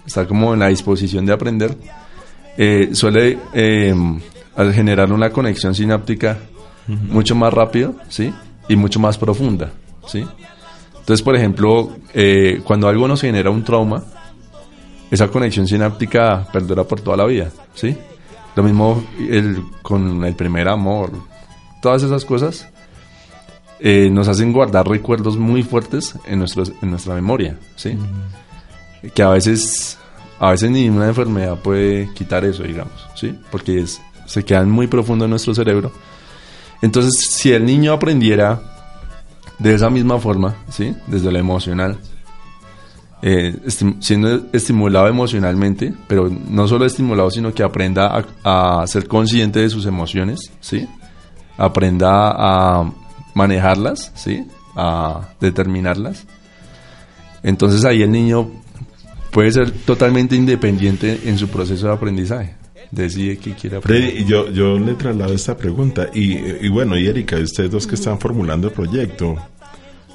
[0.05, 1.75] está como en la disposición de aprender,
[2.57, 3.93] eh, suele eh,
[4.73, 6.37] generar una conexión sináptica
[6.87, 8.33] mucho más rápido, ¿sí?
[8.69, 9.71] Y mucho más profunda,
[10.07, 10.25] ¿sí?
[10.97, 14.03] Entonces, por ejemplo, eh, cuando algo nos genera un trauma,
[15.11, 17.97] esa conexión sináptica perdura por toda la vida, ¿sí?
[18.55, 21.11] Lo mismo el, con el primer amor,
[21.81, 22.67] todas esas cosas
[23.79, 27.97] eh, nos hacen guardar recuerdos muy fuertes en, nuestros, en nuestra memoria, ¿sí?
[29.13, 29.97] Que a veces,
[30.37, 33.33] a veces ni una enfermedad puede quitar eso, digamos, ¿sí?
[33.49, 33.85] Porque
[34.25, 35.91] se quedan muy profundo en nuestro cerebro.
[36.81, 38.61] Entonces, si el niño aprendiera
[39.57, 40.95] de esa misma forma, ¿sí?
[41.07, 41.97] Desde lo emocional,
[43.21, 43.57] eh,
[43.99, 49.69] siendo estimulado emocionalmente, pero no solo estimulado, sino que aprenda a, a, ser consciente de
[49.69, 50.87] sus emociones, ¿sí?
[51.57, 52.91] Aprenda a
[53.33, 54.47] manejarlas, ¿sí?
[54.75, 56.25] A determinarlas.
[57.43, 58.49] Entonces ahí el niño
[59.31, 62.58] puede ser totalmente independiente en su proceso de aprendizaje.
[62.91, 64.11] Decide qué quiere aprender.
[64.11, 66.09] Freddy, yo, yo le traslado esta pregunta.
[66.13, 69.35] Y, y, bueno, y Erika, ustedes dos que están formulando el proyecto,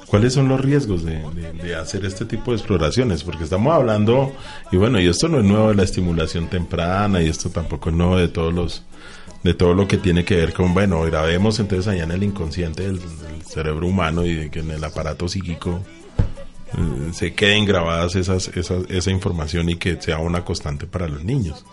[0.07, 1.21] ¿cuáles son los riesgos de,
[1.63, 3.23] de, hacer este tipo de exploraciones?
[3.23, 4.33] Porque estamos hablando,
[4.71, 7.95] y bueno, y esto no es nuevo de la estimulación temprana, y esto tampoco es
[7.95, 8.83] nuevo de todos los
[9.45, 12.81] de todo lo que tiene que ver con, bueno, grabemos entonces allá en el inconsciente
[12.81, 12.99] del,
[13.45, 15.81] cerebro humano y de que en el aparato psíquico
[16.73, 21.23] eh, se queden grabadas esas, esas, esa información y que sea una constante para los
[21.23, 21.63] niños.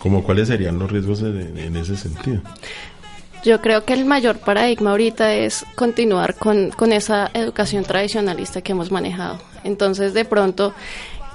[0.00, 2.40] ¿Cómo cuáles serían los riesgos en ese sentido?
[3.42, 8.72] Yo creo que el mayor paradigma ahorita es continuar con, con esa educación tradicionalista que
[8.72, 9.38] hemos manejado.
[9.64, 10.74] Entonces, de pronto,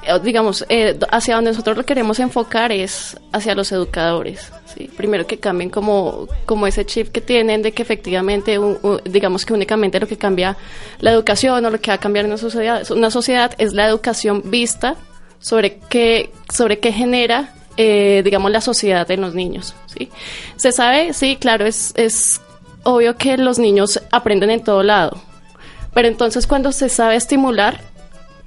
[0.04, 4.52] eh, digamos, eh, hacia donde nosotros lo queremos enfocar es hacia los educadores.
[4.76, 4.90] ¿sí?
[4.96, 8.60] Primero que cambien como, como ese chip que tienen de que efectivamente,
[9.06, 10.58] digamos que únicamente lo que cambia
[11.00, 14.44] la educación o lo que va a cambiar una sociedad, una sociedad es la educación
[14.46, 14.96] vista
[15.40, 19.76] sobre qué, sobre qué genera, eh, digamos, la sociedad en los niños.
[19.88, 20.10] ¿sí?
[20.56, 22.42] Se sabe, sí, claro, es, es
[22.84, 25.22] obvio que los niños aprenden en todo lado,
[25.94, 27.82] pero entonces cuando se sabe estimular,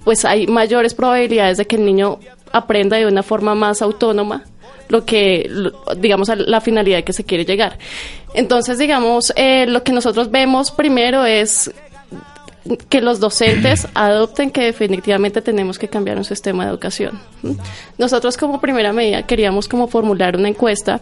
[0.05, 2.19] pues hay mayores probabilidades de que el niño
[2.53, 4.45] aprenda de una forma más autónoma
[4.89, 5.51] lo que,
[5.99, 7.79] digamos, a la finalidad que se quiere llegar.
[8.35, 11.71] Entonces, digamos, eh, lo que nosotros vemos primero es
[12.89, 17.21] que los docentes adopten que definitivamente tenemos que cambiar un sistema de educación.
[17.97, 21.01] Nosotros como primera medida queríamos como formular una encuesta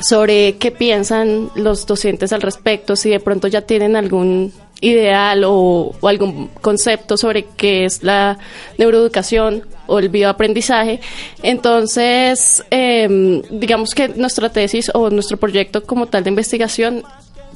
[0.00, 5.94] sobre qué piensan los docentes al respecto, si de pronto ya tienen algún ideal o,
[6.02, 8.38] algún concepto sobre qué es la
[8.76, 11.00] neuroeducación o el bioaprendizaje.
[11.42, 17.02] Entonces, em, digamos que nuestra tesis o nuestro proyecto como tal de investigación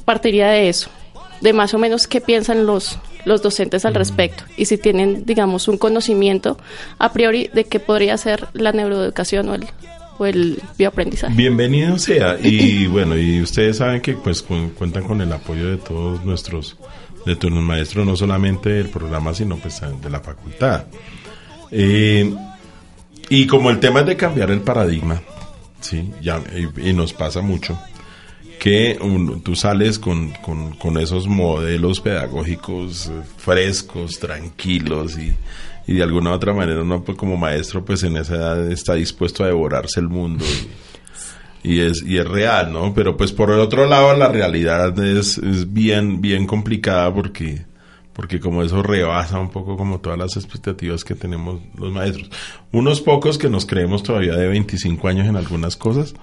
[0.05, 0.89] partiría de eso,
[1.41, 5.67] de más o menos qué piensan los, los docentes al respecto y si tienen, digamos,
[5.67, 6.57] un conocimiento
[6.97, 9.67] a priori de qué podría ser la neuroeducación o el,
[10.17, 11.35] o el bioaprendizaje.
[11.35, 14.41] Bienvenido sea y bueno, y ustedes saben que pues
[14.77, 16.77] cuentan con el apoyo de todos nuestros
[17.25, 20.85] de turnos maestros, no solamente del programa, sino pues de la facultad.
[21.71, 22.33] Eh,
[23.29, 25.21] y como el tema es de cambiar el paradigma,
[25.79, 26.41] sí, ya,
[26.77, 27.79] y, nos pasa mucho,
[28.59, 28.99] que
[29.43, 30.31] tú sales con,
[30.77, 35.33] con, esos modelos pedagógicos eh, frescos, tranquilos y,
[35.87, 38.95] y de alguna u otra manera uno pues, como maestro pues en esa edad está
[38.95, 40.43] dispuesto a devorarse el mundo
[41.63, 45.37] y, es y es real no pero pues por el otro lado la realidad es,
[45.37, 47.65] es bien bien complicada porque
[48.13, 52.29] porque como eso rebasa un poco como todas las expectativas que tenemos los maestros.
[52.73, 56.15] Unos pocos que nos creemos todavía de 25 años en algunas cosas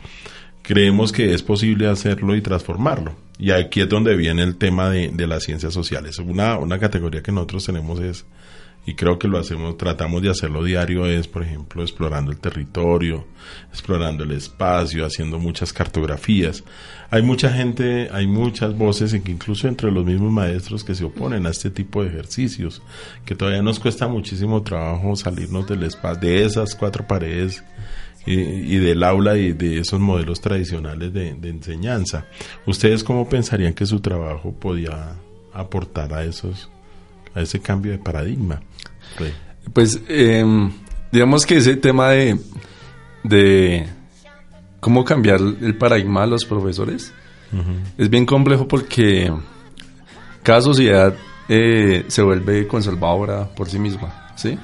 [0.67, 3.15] creemos que es posible hacerlo y transformarlo.
[3.39, 6.19] Y aquí es donde viene el tema de, de las ciencias sociales.
[6.19, 8.27] Una, una categoría que nosotros tenemos es,
[8.85, 13.27] y creo que lo hacemos, tratamos de hacerlo diario, es, por ejemplo, explorando el territorio,
[13.71, 16.65] explorando el espacio, haciendo muchas cartografías.
[17.11, 21.51] Hay mucha gente, hay muchas voces, incluso entre los mismos maestros que se oponen a
[21.51, 22.83] este tipo de ejercicios,
[23.25, 27.63] que todavía nos cuesta muchísimo trabajo salirnos del espacio, de esas cuatro paredes
[28.27, 32.27] y, del aula y de esos modelos tradicionales de, enseñanza.
[32.67, 35.15] ¿Ustedes cómo pensarían que su trabajo podía
[35.53, 36.69] aportar a esos
[37.35, 38.61] a ese cambio de paradigma?
[39.73, 40.73] Pues em,
[41.13, 42.39] digamos que ese tema de,
[43.23, 43.87] de
[44.81, 47.13] cómo cambiar el paradigma a los profesores
[47.97, 49.33] es bien complejo porque
[50.43, 51.15] cada sociedad
[51.49, 54.59] eh, se vuelve conservadora por sí misma, ¿sí?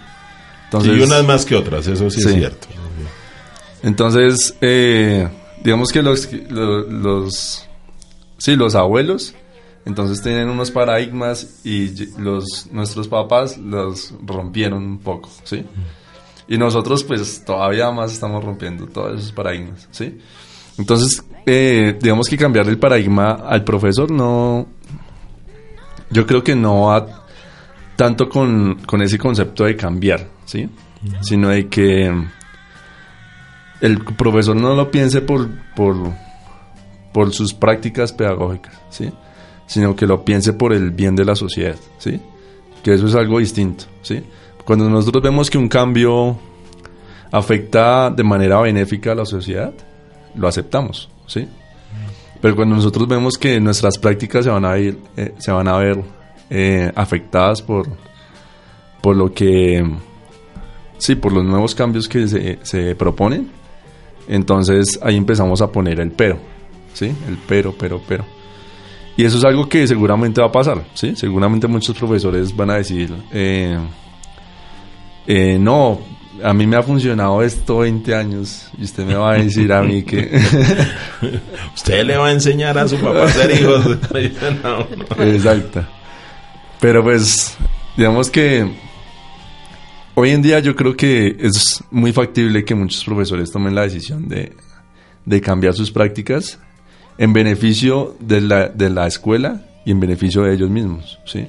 [0.65, 2.21] Entonces, y unas más que otras, eso sí.
[2.21, 2.67] es cierto.
[3.83, 5.29] Entonces, eh,
[5.63, 7.69] digamos que los, los,
[8.39, 9.35] sí, los abuelos,
[9.85, 15.65] entonces tienen unos paradigmas y los, nuestros papás los rompieron un poco, ¿sí?
[16.47, 20.19] Y nosotros pues todavía más estamos rompiendo todos esos paradigmas, ¿sí?
[20.79, 24.67] Entonces, eh, digamos que cambiar el paradigma al profesor no,
[26.11, 27.25] yo creo que no va
[27.97, 30.69] tanto con, con ese concepto de cambiar, ¿sí?
[31.21, 32.13] Sino de que
[33.83, 35.97] el profesor no lo piense por, por,
[37.13, 39.11] por sus prácticas pedagógicas, ¿sí?
[39.67, 42.21] sino que lo piense por el bien de la sociedad, ¿sí?
[42.83, 43.85] que eso es algo distinto.
[44.03, 44.23] ¿sí?
[44.65, 46.39] Cuando nosotros vemos que un cambio
[47.33, 49.73] afecta de manera benéfica a la sociedad,
[50.37, 51.11] lo aceptamos.
[51.27, 51.49] ¿sí?
[52.41, 55.77] Pero cuando nosotros vemos que nuestras prácticas se van a, ir, eh, se van a
[55.79, 56.01] ver
[56.51, 57.89] eh, afectadas por,
[59.03, 59.85] por lo que
[60.99, 63.62] sí, por los nuevos cambios que se, se proponen,
[64.29, 66.39] entonces ahí empezamos a poner el pero,
[66.93, 67.07] ¿sí?
[67.07, 68.25] El pero, pero, pero.
[69.17, 71.15] Y eso es algo que seguramente va a pasar, ¿sí?
[71.17, 73.79] Seguramente muchos profesores van a decir, eh,
[75.27, 76.01] eh, no,
[76.43, 79.83] a mí me ha funcionado esto 20 años y usted me va a decir a
[79.83, 80.31] mí que...
[81.75, 83.99] usted le va a enseñar a su papá a ser hijos.
[85.19, 85.85] Exacto.
[86.81, 87.57] Pero pues,
[87.97, 88.69] digamos que
[90.15, 94.29] Hoy en día yo creo que es muy factible que muchos profesores tomen la decisión
[94.29, 94.53] de,
[95.41, 96.59] cambiar sus prácticas
[97.17, 101.47] en beneficio de la, de la escuela y en beneficio de ellos mismos, ¿sí?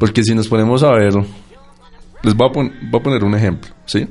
[0.00, 1.14] Porque si nos ponemos a ver,
[2.22, 4.08] les voy a, voy a poner un ejemplo, ¿sí?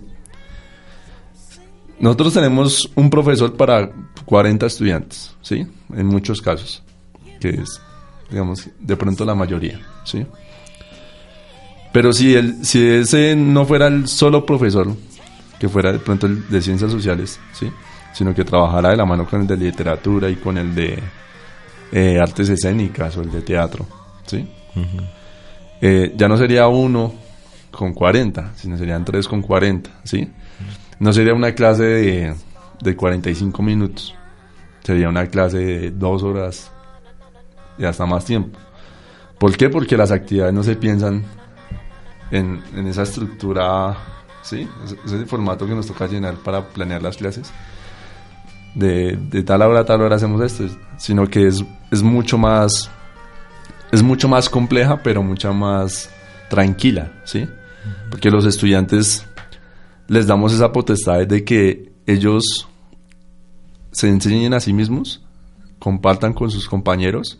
[2.00, 3.92] Nosotros tenemos un profesor para
[4.24, 5.68] 40 estudiantes, ¿sí?
[5.94, 6.82] En muchos casos,
[7.42, 7.82] que es,
[8.30, 10.26] digamos, de pronto la mayoría, ¿sí?
[11.92, 14.96] Pero si, el, si ese no fuera el solo profesor,
[15.60, 17.70] que fuera de pronto el de ciencias sociales, ¿sí?
[18.14, 21.00] sino que trabajara de la mano con el de literatura y con el de
[21.92, 23.86] eh, artes escénicas o el de teatro,
[24.26, 24.48] ¿sí?
[25.82, 27.14] Eh, ya no sería uno
[27.70, 30.30] con 40, sino serían 3 con 40, ¿sí?
[31.00, 32.36] No sería una clase de,
[32.82, 34.16] de 45 minutos,
[34.84, 36.72] sería una clase de 2 horas
[37.78, 38.58] y hasta más tiempo.
[39.38, 39.70] ¿Por qué?
[39.70, 41.24] Porque las actividades no se piensan
[42.32, 43.98] en, en esa estructura,
[44.42, 44.68] ¿sí?
[44.84, 47.52] Ese, ese formato que nos toca llenar para planear las clases.
[48.74, 50.66] De, de tal hora a tal hora hacemos esto,
[50.98, 52.90] sino que es, es mucho más
[53.92, 56.10] es mucho más compleja, pero mucha más
[56.50, 57.48] tranquila, ¿sí?
[58.10, 59.26] Porque los estudiantes
[60.08, 62.68] les damos esa potestad de que ellos
[63.92, 65.22] se enseñen a sí mismos,
[65.80, 67.40] compartan con sus compañeros,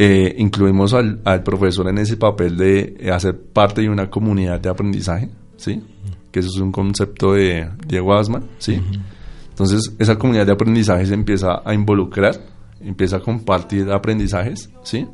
[0.00, 4.68] eh, incluimos al, al, profesor en ese papel de hacer parte de una comunidad de
[4.68, 5.82] aprendizaje, ¿sí?
[6.30, 8.74] Que eso es un concepto de Diego Asman, ¿sí?
[8.74, 9.00] Uh -huh.
[9.48, 12.36] Entonces, esa comunidad de aprendizaje se empieza a involucrar,
[12.80, 15.04] empieza a compartir aprendizajes, ¿sí?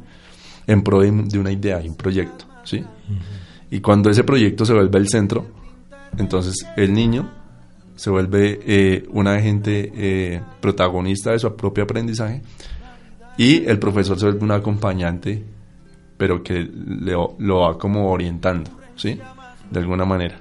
[0.67, 2.81] En pro de, de una idea y un proyecto, ¿sí?
[2.81, 3.19] Uh -huh.
[3.71, 5.47] Y cuando ese proyecto se vuelve el centro,
[6.19, 7.31] entonces el niño
[7.97, 12.43] se vuelve eh, un agente eh, protagonista de su propio aprendizaje
[13.37, 15.43] y el profesor se vuelve un acompañante,
[16.17, 19.19] pero que le, lo va como orientando, ¿sí?
[19.71, 20.41] De alguna manera.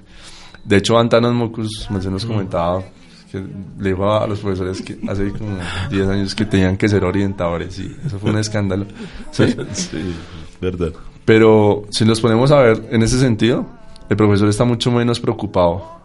[0.64, 2.82] De hecho, Antanas Mocus nos comentaba
[3.30, 3.44] que
[3.78, 5.58] le dijo a los profesores que hace como
[5.90, 8.86] 10 años que tenían que ser orientadores y eso fue un escándalo.
[9.32, 10.14] Sí, sí
[10.60, 10.92] verdad.
[11.24, 13.66] Pero si nos ponemos a ver en ese sentido,
[14.08, 16.00] el profesor está mucho menos preocupado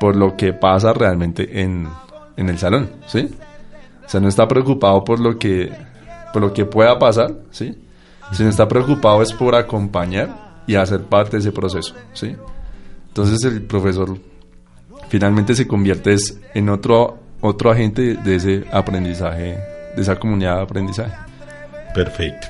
[0.00, 1.88] por lo que pasa realmente en,
[2.36, 3.28] en el salón, ¿sí?
[4.06, 5.72] O sea, no está preocupado por lo que,
[6.32, 7.74] por lo que pueda pasar, ¿sí?
[8.32, 12.34] Sino está preocupado es por acompañar y hacer parte de ese proceso, ¿sí?
[13.08, 14.18] Entonces el profesor
[15.08, 16.16] finalmente se convierte
[16.54, 19.58] en otro, otro agente de ese aprendizaje,
[19.94, 21.14] de esa comunidad de aprendizaje.
[21.94, 22.48] Perfecto.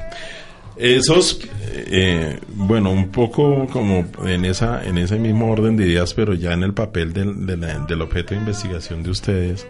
[0.77, 1.41] Esos,
[1.71, 6.53] eh, bueno, un poco como en esa en ese mismo orden de ideas, pero ya
[6.53, 9.67] en el papel del, del, del objeto de investigación de ustedes,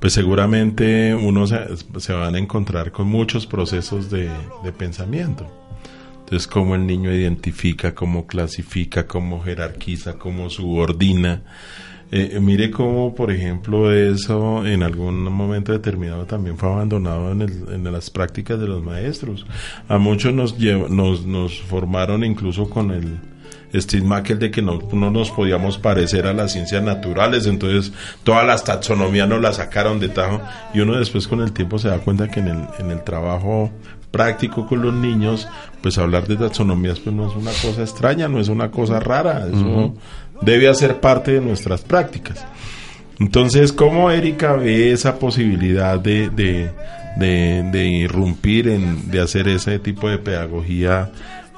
[0.00, 1.58] pues seguramente uno se,
[1.98, 4.30] se, van a encontrar con muchos procesos de,
[4.64, 5.46] de, pensamiento.
[6.20, 11.42] Entonces, cómo el niño identifica, cómo clasifica, cómo jerarquiza, cómo subordina.
[12.12, 17.64] Eh, mire cómo, por ejemplo, eso en algún momento determinado también fue abandonado en, el,
[17.70, 19.46] en las prácticas de los maestros.
[19.86, 23.18] A muchos nos, nos, nos formaron incluso con el,
[23.72, 27.92] estigma aquel de que no, no, nos podíamos parecer a las ciencias naturales, entonces
[28.24, 30.40] todas las taxonomías nos las sacaron de tajo
[30.74, 33.70] y uno después con el tiempo se da cuenta que en el, en el trabajo
[34.10, 35.48] práctico con los niños,
[35.82, 39.46] pues hablar de taxonomías pues no es una cosa extraña, no es una cosa rara,
[39.46, 39.94] eso uh -huh.
[40.42, 42.44] debe hacer parte de nuestras prácticas.
[43.20, 46.70] Entonces, ¿cómo Erika ve esa posibilidad de, de,
[47.16, 51.10] de, de irrumpir, en, de hacer ese tipo de pedagogía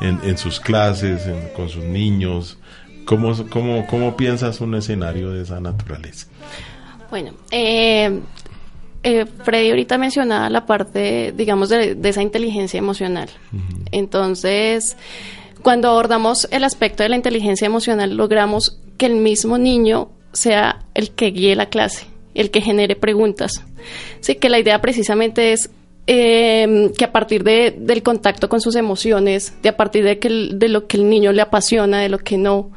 [0.02, 2.58] en, en sus clases, en, con sus niños?
[3.04, 6.26] ¿Cómo, cómo, ¿Cómo piensas un escenario de esa naturaleza?
[7.10, 8.20] Bueno, eh,
[9.02, 13.28] eh, Freddy ahorita mencionaba la parte, digamos, de, de esa inteligencia emocional.
[13.52, 13.88] Uh -huh.
[13.90, 14.96] Entonces,
[15.62, 21.10] cuando abordamos el aspecto de la inteligencia emocional, logramos que el mismo niño sea el
[21.10, 23.64] que guíe la clase, el que genere preguntas.
[24.20, 25.70] Sí, que la idea precisamente es
[26.06, 30.48] eh, que a partir de, del contacto con sus emociones, de a partir de, que
[30.52, 32.70] de lo que el niño le apasiona, de lo que no,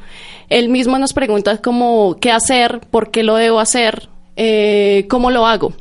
[0.48, 5.46] él mismo nos pregunta como qué hacer, por qué lo debo hacer, eh, cómo lo
[5.46, 5.72] hago.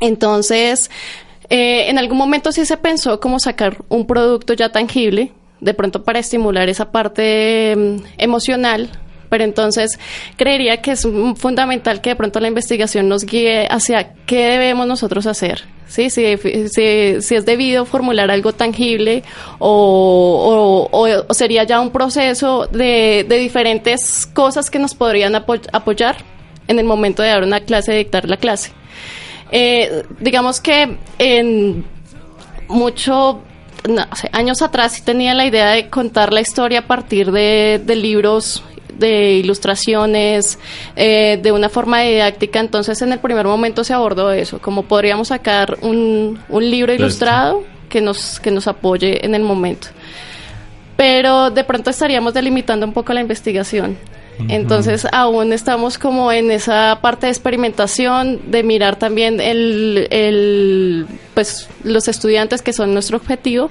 [0.00, 0.90] Entonces,
[1.48, 6.02] eh, en algún momento sí se pensó como sacar un producto ya tangible, de pronto
[6.02, 8.90] para estimular esa parte eh, emocional,
[9.32, 9.98] pero entonces
[10.36, 15.26] creería que es fundamental que de pronto la investigación nos guíe hacia qué debemos nosotros
[15.26, 15.64] hacer.
[15.88, 16.10] ¿sí?
[16.10, 19.22] Si, si, es debido formular algo tangible
[19.58, 26.16] o, sería ya un proceso de, diferentes cosas que nos podrían apo apoyar
[26.68, 28.72] en el momento de dar una clase, de dictar la clase.
[29.50, 31.86] Eh, digamos que en
[32.68, 33.40] mucho
[34.32, 38.62] años atrás sí tenía la idea de contar la historia a partir de libros
[39.02, 40.58] de ilustraciones,
[40.96, 42.60] eh, de una forma didáctica.
[42.60, 47.64] Entonces, en el primer momento se abordó eso, como podríamos sacar un, un libro ilustrado
[47.90, 49.88] que nos, que nos apoye en el momento.
[50.96, 53.98] Pero de pronto estaríamos delimitando un poco la investigación.
[54.48, 61.68] Entonces aún estamos como en esa parte de experimentación, de mirar también el, el, pues,
[61.84, 63.70] los estudiantes que son nuestro objetivo,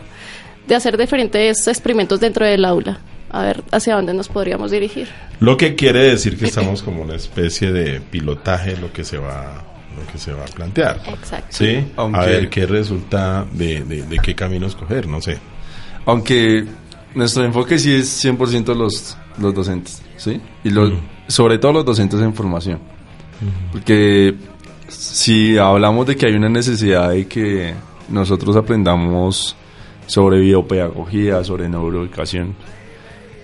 [0.67, 2.99] de hacer diferentes experimentos dentro del aula
[3.32, 5.07] a ver hacia dónde nos podríamos dirigir.
[5.39, 9.65] Lo que quiere decir que estamos como una especie de pilotaje lo que se va
[9.97, 11.01] lo que se va a plantear.
[11.07, 11.47] Exacto.
[11.49, 15.38] Sí, Aunque, a ver qué resulta de, de, de, qué camino escoger, no sé.
[16.05, 16.65] Aunque
[17.13, 20.39] nuestro enfoque sí es 100% los, los docentes, ¿sí?
[20.63, 20.93] Y los,
[21.27, 22.79] sobre todo los docentes en formación.
[23.71, 24.36] Porque
[24.88, 27.73] si hablamos de que hay una necesidad de que
[28.09, 29.55] nosotros aprendamos
[30.05, 32.55] sobre biopedagogía, sobre neuroeducación,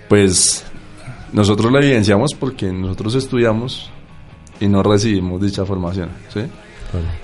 [0.08, 0.64] pues
[1.32, 3.90] nosotros la evidenciamos porque nosotros estudiamos
[4.60, 6.40] y no recibimos dicha formación, ¿sí?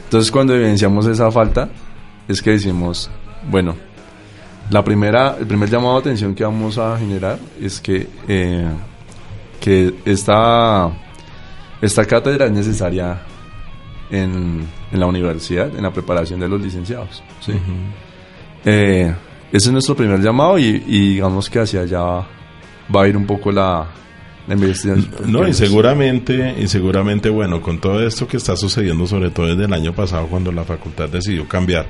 [0.04, 1.68] Entonces cuando evidenciamos esa falta
[2.28, 3.10] es que decimos,
[3.50, 3.74] bueno,
[4.70, 8.68] la primera, el primer llamado de atención que vamos a generar es que, eh,
[9.60, 10.90] que esta,
[11.80, 13.22] esta cátedra es necesaria
[14.10, 17.22] en, en, la universidad, en la preparación de los licenciados.
[17.40, 17.52] ¿sí?
[18.64, 19.14] Eh,
[19.52, 22.26] ese es nuestro primer llamado y, y, digamos que hacia allá
[22.94, 23.86] va a ir un poco la,
[24.48, 25.10] investigación.
[25.26, 29.64] No, y seguramente, y seguramente, bueno, con todo esto que está sucediendo, sobre todo desde
[29.64, 31.86] el año pasado, cuando la facultad decidió cambiar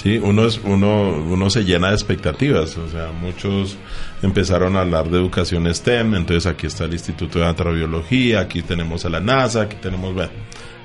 [0.00, 3.76] Sí, uno, es, uno, uno se llena de expectativas, o sea, muchos
[4.22, 9.04] empezaron a hablar de educación STEM, entonces aquí está el Instituto de Antrobiología, aquí tenemos
[9.04, 10.30] a la NASA, aquí tenemos, bueno,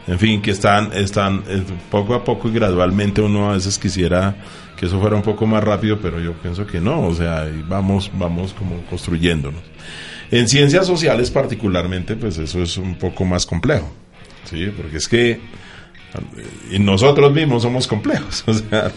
[0.07, 1.61] en fin, que están, están eh,
[1.91, 4.35] poco a poco y gradualmente uno a veces quisiera
[4.83, 8.11] que eso fuera un poco más rápido, pero yo pienso que no, o sea, vamos,
[8.15, 9.61] vamos como construyéndonos.
[10.29, 13.89] En ciencias sociales particularmente, pues eso es un poco más complejo,
[14.43, 14.73] ¿sí?
[14.75, 15.39] Porque es que
[16.69, 18.43] y nosotros mismos somos complejos.
[18.47, 18.91] O sea,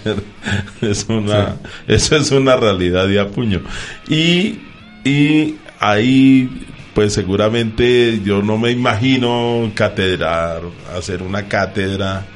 [0.81, 1.57] es una,
[1.87, 3.63] eso es una realidad de apuño.
[4.09, 4.59] Y,
[5.05, 10.63] y ahí, pues seguramente yo no me imagino catedrar,
[10.97, 12.27] hacer una cátedra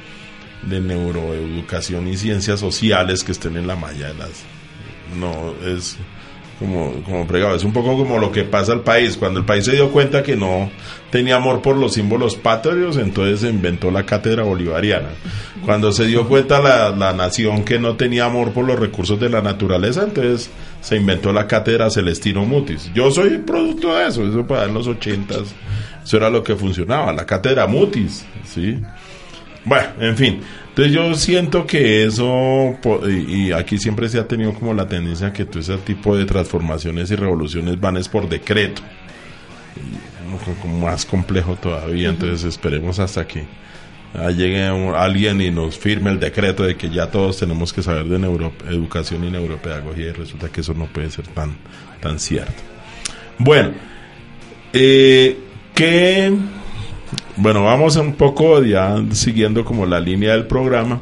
[0.63, 4.43] de neuroeducación y ciencias sociales que estén en la malla de las.
[5.19, 5.97] No, es
[6.59, 7.25] como, como.
[7.55, 9.17] Es un poco como lo que pasa al país.
[9.17, 10.69] Cuando el país se dio cuenta que no
[11.09, 15.09] tenía amor por los símbolos patrios, entonces se inventó la cátedra bolivariana.
[15.65, 19.29] Cuando se dio cuenta la, la nación que no tenía amor por los recursos de
[19.29, 20.49] la naturaleza, entonces
[20.81, 22.91] se inventó la cátedra Celestino Mutis.
[22.93, 25.53] Yo soy producto de eso, eso para en los ochentas,
[26.03, 28.79] eso era lo que funcionaba, la cátedra Mutis, ¿sí?
[29.63, 34.73] Bueno, en fin, entonces yo siento que eso, y aquí siempre se ha tenido como
[34.73, 38.81] la tendencia que todo ese tipo de transformaciones y revoluciones van es por decreto.
[40.61, 43.45] Como más complejo todavía, entonces esperemos hasta que
[44.35, 48.17] llegue alguien y nos firme el decreto de que ya todos tenemos que saber de
[48.17, 51.55] neuroeducación y neuropedagogía y resulta que eso no puede ser tan,
[51.99, 52.61] tan cierto.
[53.37, 53.71] Bueno,
[54.73, 55.37] eh,
[55.75, 56.31] ¿qué
[57.37, 61.01] bueno, vamos un poco ya siguiendo como la línea del programa.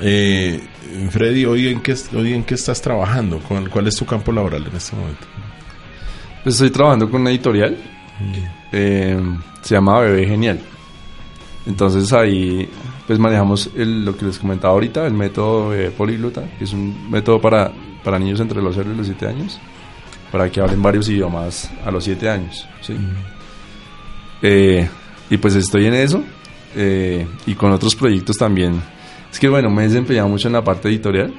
[0.00, 0.60] Eh,
[1.10, 3.40] Freddy, ¿hoy en, qué, ¿hoy en qué estás trabajando?
[3.46, 5.26] ¿Cuál, ¿Cuál, es tu campo laboral en este momento?
[6.42, 7.76] Pues estoy trabajando con una editorial.
[8.72, 9.20] Eh,
[9.62, 10.60] se llama Bebé Genial.
[11.66, 12.68] Entonces ahí
[13.06, 17.10] pues manejamos el, lo que les comentaba ahorita, el método de poliglota, que es un
[17.10, 19.60] método para, para niños entre los 0 y los 7 años,
[20.30, 22.66] para que hablen varios idiomas a los 7 años.
[22.80, 22.96] ¿sí?
[24.42, 24.88] Eh,
[25.30, 26.22] y pues estoy en eso
[26.76, 28.82] eh, y con otros proyectos también.
[29.30, 31.32] Es que bueno, me he desempeñado mucho en la parte editorial,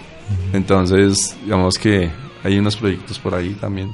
[0.53, 2.09] entonces digamos que
[2.43, 3.91] hay unos proyectos por ahí también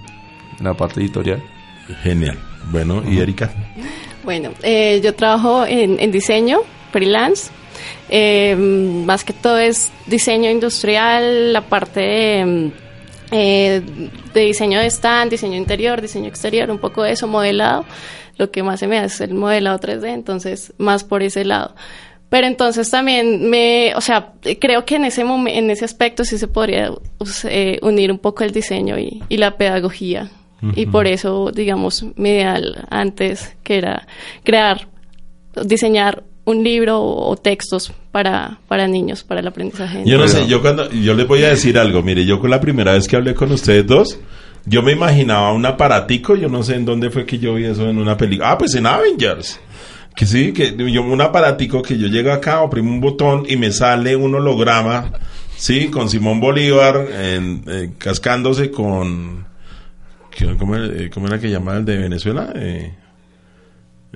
[0.57, 1.43] en la parte editorial.
[2.03, 2.37] Genial.
[2.71, 3.51] Bueno, ¿y Erika?
[4.23, 6.59] Bueno, eh, yo trabajo en, diseño,
[6.91, 7.49] freelance.
[9.05, 13.81] más que todo es diseño industrial, la parte de,
[14.33, 17.85] de diseño de stand, diseño interior, diseño exterior, un poco de eso, modelado
[18.39, 21.75] lo que más se me hace es el modelado 3D, entonces más por ese lado.
[22.29, 26.47] Pero entonces también me, o sea, creo que en ese en ese aspecto sí se
[26.47, 26.91] podría
[27.49, 30.31] eh, unir un poco el diseño y, la pedagogía.
[30.75, 34.05] Y por eso, digamos, mi ideal antes que era
[34.43, 34.89] crear,
[35.63, 40.03] diseñar un libro o, textos para, para niños, para el aprendizaje.
[40.05, 42.59] Yo no sé, yo cuando, yo les voy a decir algo, mire, yo con la
[42.59, 44.19] primera vez que hablé con ustedes dos,
[44.69, 47.89] yo me imaginaba un aparatico, yo no sé en dónde fue que yo vi eso
[47.89, 48.51] en una película.
[48.51, 49.59] Ah, pues en Avengers.
[50.15, 53.71] Que sí, que yo un aparatico que yo llego acá, oprimo un botón y me
[53.71, 55.11] sale un holograma,
[55.55, 59.47] sí, con Simón Bolívar en, eh, cascándose con
[60.57, 62.51] ¿cómo, eh, ¿cómo, era que llamaba el de Venezuela?
[62.55, 62.93] Eh,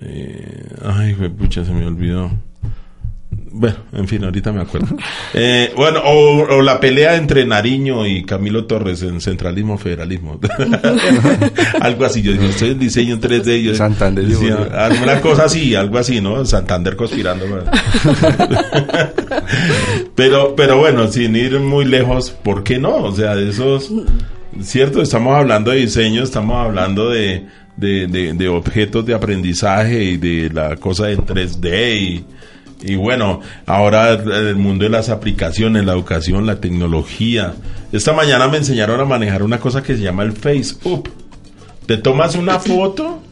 [0.01, 2.31] eh, ay, pucha, se me olvidó.
[3.55, 4.87] Bueno, en fin, ahorita me acuerdo.
[5.35, 10.39] Eh, bueno, o, la pelea entre Nariño y Camilo Torres en centralismo federalismo.
[11.81, 12.21] algo así.
[12.21, 13.61] Yo digo, estoy en diseño en 3D.
[13.63, 14.25] Yo Santander.
[14.25, 16.45] Decía, alguna cosa así, algo así, ¿no?
[16.45, 17.45] Santander conspirando.
[20.15, 22.95] pero, pero bueno, sin ir muy lejos, ¿por qué no?
[22.95, 23.91] O sea, de esos.
[24.61, 30.17] Cierto, estamos hablando de diseño, estamos hablando de, de, de, de objetos de aprendizaje y
[30.17, 32.25] de la cosa en 3D y
[32.83, 37.53] Y bueno, ahora el mundo de las aplicaciones, la educación, la tecnología.
[37.93, 41.09] Esta mañana me enseñaron a manejar una cosa que se llama el Face Up.
[41.85, 43.23] Te tomas una foto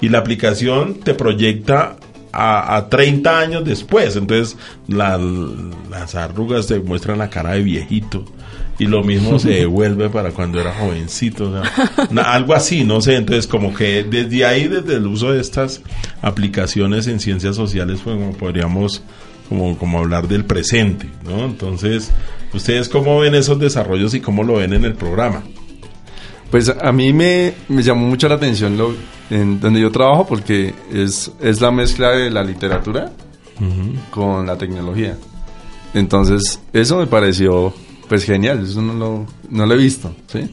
[0.00, 1.96] y la aplicación te proyecta
[2.32, 4.16] a, a 30 años después.
[4.16, 4.56] Entonces
[4.88, 5.18] la-
[5.90, 8.24] las arrugas te muestran la cara de viejito.
[8.78, 11.50] Y lo mismo se devuelve para cuando era jovencito.
[11.50, 13.16] o sea, algo así, no sé.
[13.16, 15.82] Entonces como que desde ahí, desde el uso de estas
[16.22, 19.02] aplicaciones en ciencias sociales, pues como podríamos
[19.48, 21.44] como, como hablar del presente, ¿no?
[21.44, 22.12] Entonces,
[22.54, 25.42] ¿ustedes cómo ven esos desarrollos y cómo lo ven en el programa?
[26.50, 28.92] Pues a mí me, me llamó mucho la atención lo,
[29.30, 33.12] en donde yo trabajo porque es, es la mezcla de la literatura
[34.10, 35.16] con la tecnología.
[35.94, 37.72] Entonces, eso me pareció
[38.08, 40.48] pues genial, eso no lo, no lo he visto, ¿sí?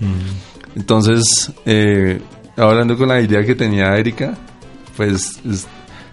[0.76, 2.22] Entonces, eh,
[2.56, 4.38] hablando con la idea que tenía Erika,
[4.96, 5.68] pues es-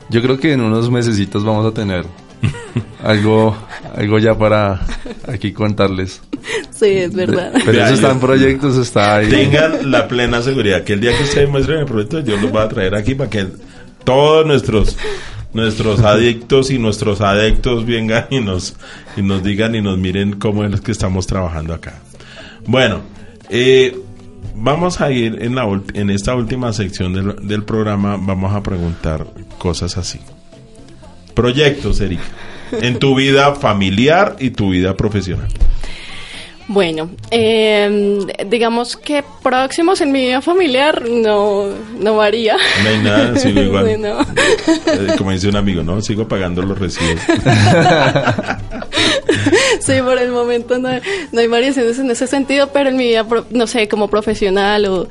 [0.09, 2.07] yo creo que en unos mesecitos vamos a tener
[3.03, 3.57] algo,
[3.95, 4.81] algo ya para
[5.27, 6.21] aquí contarles.
[6.71, 7.53] Sí, es verdad.
[7.65, 9.29] Pero eso está en proyectos, está ahí.
[9.29, 12.63] tengan la plena seguridad que el día que ustedes muestren el proyecto yo los voy
[12.63, 13.47] a traer aquí para que
[14.05, 14.97] todos nuestros
[15.53, 18.75] nuestros adictos y nuestros adeptos vengan y nos
[19.17, 22.01] y nos digan y nos miren cómo es que estamos trabajando acá
[22.67, 23.01] bueno
[23.51, 23.97] eh,
[24.57, 25.65] vamos a ir en la
[25.95, 29.27] en esta última sección del, del programa vamos a preguntar
[29.59, 30.19] cosas así
[31.35, 32.23] proyectos Erika
[32.81, 35.49] en tu vida familiar y tu vida profesional
[36.67, 41.67] Bueno, eh, digamos que próximos en mi vida familiar no,
[42.01, 42.57] no varía.
[42.83, 44.21] no hay nada sigo igual Sí, no.
[44.23, 46.01] Eh, como dice un amigo, ¿no?
[46.01, 47.21] Sigo pagando los recibos.
[49.85, 50.89] Sí, por el momento no,
[51.33, 55.09] no hay variaciones en ese sentido, pero en mi vida, no sé, como profesional o...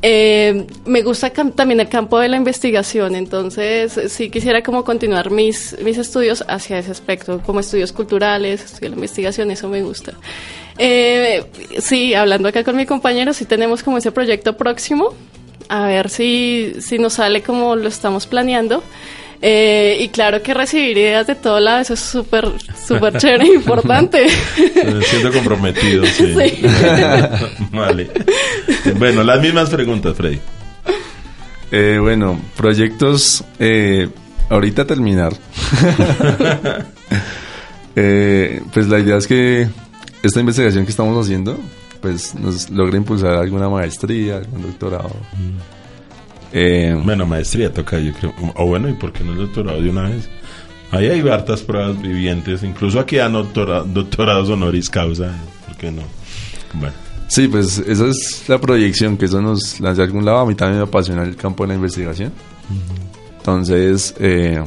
[0.00, 5.76] eh, me gusta también el campo de la investigación, entonces sí quisiera como continuar mis,
[5.82, 10.14] mis estudios hacia ese aspecto, como estudios culturales, estudiar la investigación, eso me gusta.
[10.78, 11.44] Eh,
[11.78, 15.14] sí, hablando acá con mi compañero, sí tenemos como ese proyecto próximo,
[15.68, 18.82] a ver si, si nos sale como lo estamos planeando.
[19.46, 22.50] Eh, y claro que recibir ideas de todo lado, eso es súper,
[22.86, 24.26] súper chévere e importante.
[24.56, 26.34] Me siento comprometido, sí.
[26.34, 26.62] Sí.
[27.70, 28.10] vale.
[28.96, 30.40] Bueno, las mismas preguntas, Freddy.
[31.70, 34.08] Eh, bueno, proyectos, eh,
[34.48, 35.34] ahorita terminar.
[37.96, 39.68] Eh, pues la idea es que
[40.22, 41.60] esta investigación que estamos haciendo,
[42.00, 45.14] pues nos logre impulsar alguna maestría, algún doctorado.
[46.54, 48.32] Eh, Bueno, maestría toca, yo creo.
[48.54, 50.28] O bueno, ¿y por qué no el doctorado de una vez?
[50.92, 52.62] Ahí hay hartas pruebas vivientes.
[52.62, 55.34] Incluso aquí dan doctora- doctorados honoris causa.
[55.66, 56.02] ¿Por qué no?
[56.74, 56.94] Bueno.
[57.28, 60.38] sí, pues esa es la proyección, que eso nos lance a algún lado.
[60.38, 62.32] A mí también me apasiona el campo de la investigación.
[63.38, 64.62] Entonces, eh,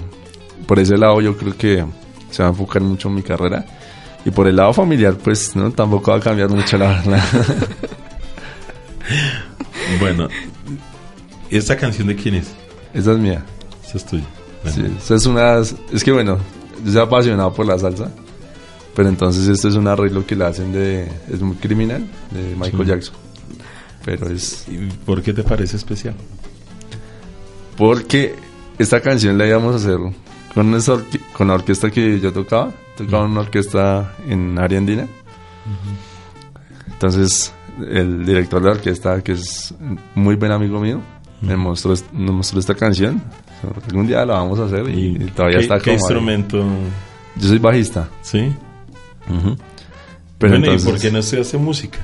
[0.67, 1.85] por ese lado yo creo que
[2.29, 3.65] se va a enfocar mucho en mi carrera.
[4.25, 7.23] Y por el lado familiar, pues no, tampoco va a cambiar mucho la verdad.
[10.01, 10.27] Bueno.
[11.49, 12.47] ¿Esta canción de quién es?
[12.93, 13.45] Esa es mía.
[13.85, 14.25] Esta es tuya.
[14.65, 15.57] Sí, esa es una...
[15.59, 16.37] Es que bueno,
[16.83, 18.11] yo soy apasionado por la salsa.
[18.95, 21.07] Pero entonces este es un arreglo que le hacen de...
[21.31, 22.85] Es muy criminal, de Michael Sí.
[22.85, 23.15] Jackson.
[24.03, 24.65] Pero es...
[24.67, 26.15] ¿Y por qué te parece especial?
[27.77, 28.35] Porque
[28.79, 29.97] esta canción la íbamos a hacer
[30.53, 30.97] con, esa
[31.33, 32.71] con la orquesta que yo tocaba.
[32.97, 35.07] Tocaba en una orquesta en área andina.
[36.91, 37.53] Entonces,
[37.87, 39.73] el director de la orquesta, que es
[40.15, 40.99] muy buen amigo mío,
[41.41, 43.21] me mostró, nos mostró esta canción.
[43.89, 45.99] Algún día la vamos a hacer y, todavía ¿Qué, está qué como ahí.
[45.99, 46.63] instrumento?
[47.35, 48.07] Yo soy bajista.
[48.21, 48.53] ¿Sí?
[50.37, 51.97] Pero bueno, entonces, ¿y por qué no estudiaste música?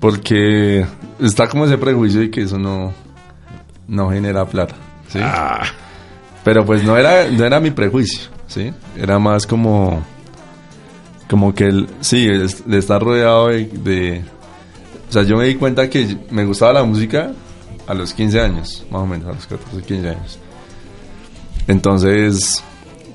[0.00, 0.86] Porque
[1.20, 2.92] está como ese prejuicio de que eso no,
[3.86, 4.74] no genera plata.
[5.08, 5.18] ¿sí?
[5.22, 5.62] Ah,
[6.42, 8.72] Pero pues no era, no era mi prejuicio, ¿sí?
[8.96, 10.02] Era más como...
[11.28, 14.24] Como que, el, sí, de estar rodeado de, de-
[15.10, 17.32] O sea, yo me di cuenta que me gustaba la música
[17.86, 20.38] a los 15 años, más o menos, a los 14, 15 años.
[21.66, 22.62] Entonces,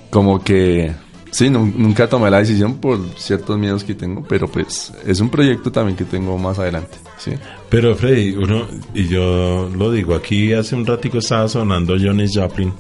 [0.10, 0.94] como que...
[1.32, 5.30] Sí, nu- nunca tomé la decisión por ciertos miedos que tengo, pero pues es un
[5.30, 7.32] proyecto también que tengo más adelante, ¿sí?
[7.70, 12.72] Pero Freddy, uno, y yo lo digo, aquí hace un ratico estaba sonando Johnny Joplin.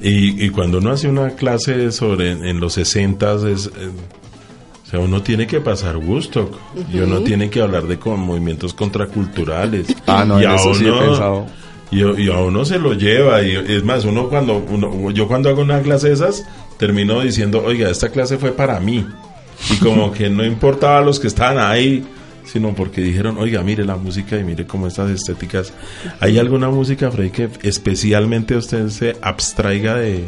[0.00, 3.70] Y, y cuando uno hace una clase sobre en los 60 es, eh,
[4.92, 6.50] sea, uno tiene que pasar gusto
[6.92, 9.86] y uno tiene que hablar de con movimientos contraculturales.
[10.06, 11.46] Ah, no, y en a eso sí he uno- pensado.
[11.90, 13.42] Y, y a uno se lo lleva.
[13.42, 16.44] Y es más, uno cuando uno, yo cuando hago una clase de esas,
[16.78, 19.06] termino diciendo, oiga, esta clase fue para mí.
[19.70, 22.02] Y como que no importaba a los que estaban ahí,
[22.44, 25.72] sino porque dijeron, oiga, mire la música y mire cómo estas estéticas.
[26.20, 30.24] ¿Hay alguna música, Freddy, que especialmente usted se abstraiga de,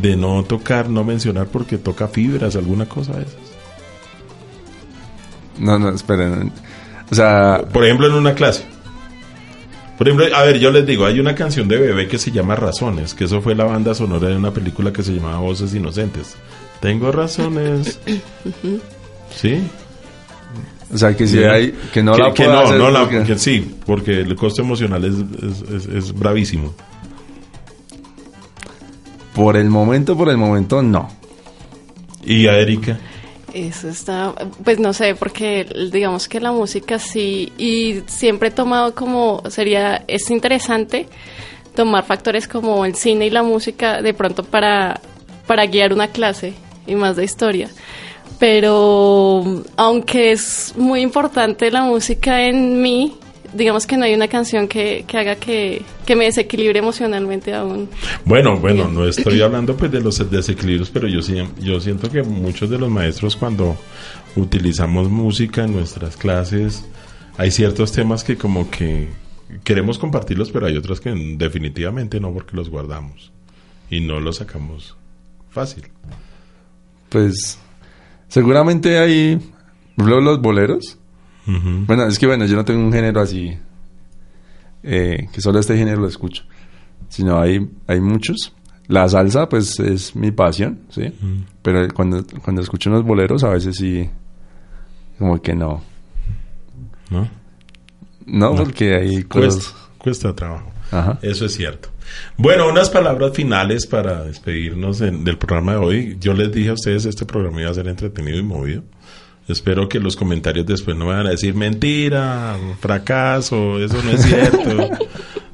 [0.00, 3.49] de no tocar, no mencionar porque toca fibras, alguna cosa de esas.
[5.60, 6.50] No, no, esperen.
[7.10, 8.64] O sea, Por ejemplo, en una clase.
[9.98, 12.56] Por ejemplo, a ver, yo les digo, hay una canción de bebé que se llama
[12.56, 16.36] Razones, que eso fue la banda sonora de una película que se llamaba Voces Inocentes.
[16.80, 18.00] Tengo razones.
[19.36, 19.62] ¿Sí?
[20.92, 23.00] o sea que si hay que no que, la que puedo no, hacer no la-
[23.02, 26.74] porque- que sí, porque el costo emocional es, es, es- es bravísimo.
[29.34, 31.08] por el momento, por el momento no.
[32.24, 32.98] Y a Erika,
[33.52, 34.34] Eso está,
[34.64, 40.04] pues no sé, porque digamos que la música sí, y siempre he tomado como, sería,
[40.06, 41.08] es interesante
[41.74, 45.00] tomar factores como el cine y la música de pronto para,
[45.46, 46.54] para guiar una clase
[46.86, 47.68] y más de historia.
[48.38, 53.18] Pero aunque es muy importante la música en mí,
[53.52, 57.88] digamos que no hay una canción que, que haga que, que me desequilibre emocionalmente aún.
[58.24, 62.22] Bueno, bueno, no estoy hablando pues de los desequilibrios, pero yo sí, yo siento que
[62.22, 63.76] muchos de los maestros cuando
[64.36, 66.84] utilizamos música en nuestras clases,
[67.36, 69.08] hay ciertos temas que como que
[69.64, 73.32] queremos compartirlos, pero hay otros que definitivamente no porque los guardamos
[73.90, 74.96] y no los sacamos
[75.50, 75.84] fácil.
[77.08, 77.58] Pues
[78.28, 79.40] seguramente hay
[79.96, 80.99] los boleros.
[81.86, 83.56] Bueno, es que bueno, yo no tengo un género así
[84.82, 86.44] eh, que solo este género lo escucho,
[87.08, 88.52] sino hay hay muchos.
[88.88, 91.12] La salsa, pues es mi pasión, sí.
[91.62, 94.08] Pero cuando cuando escucho unos boleros, a veces sí
[95.18, 95.82] como que no,
[97.10, 97.28] ¿No?
[98.26, 98.56] no, No.
[98.56, 99.54] porque cosas.
[99.54, 100.70] Cuesta, cuesta trabajo.
[100.90, 101.18] Ajá.
[101.22, 101.88] Eso es cierto.
[102.36, 106.16] Bueno, unas palabras finales para despedirnos en- del programa de hoy.
[106.20, 108.82] Yo les dije a ustedes este programa iba a ser entretenido y movido.
[109.52, 114.90] Espero que los comentarios después no van a decir mentira, fracaso, eso no es cierto.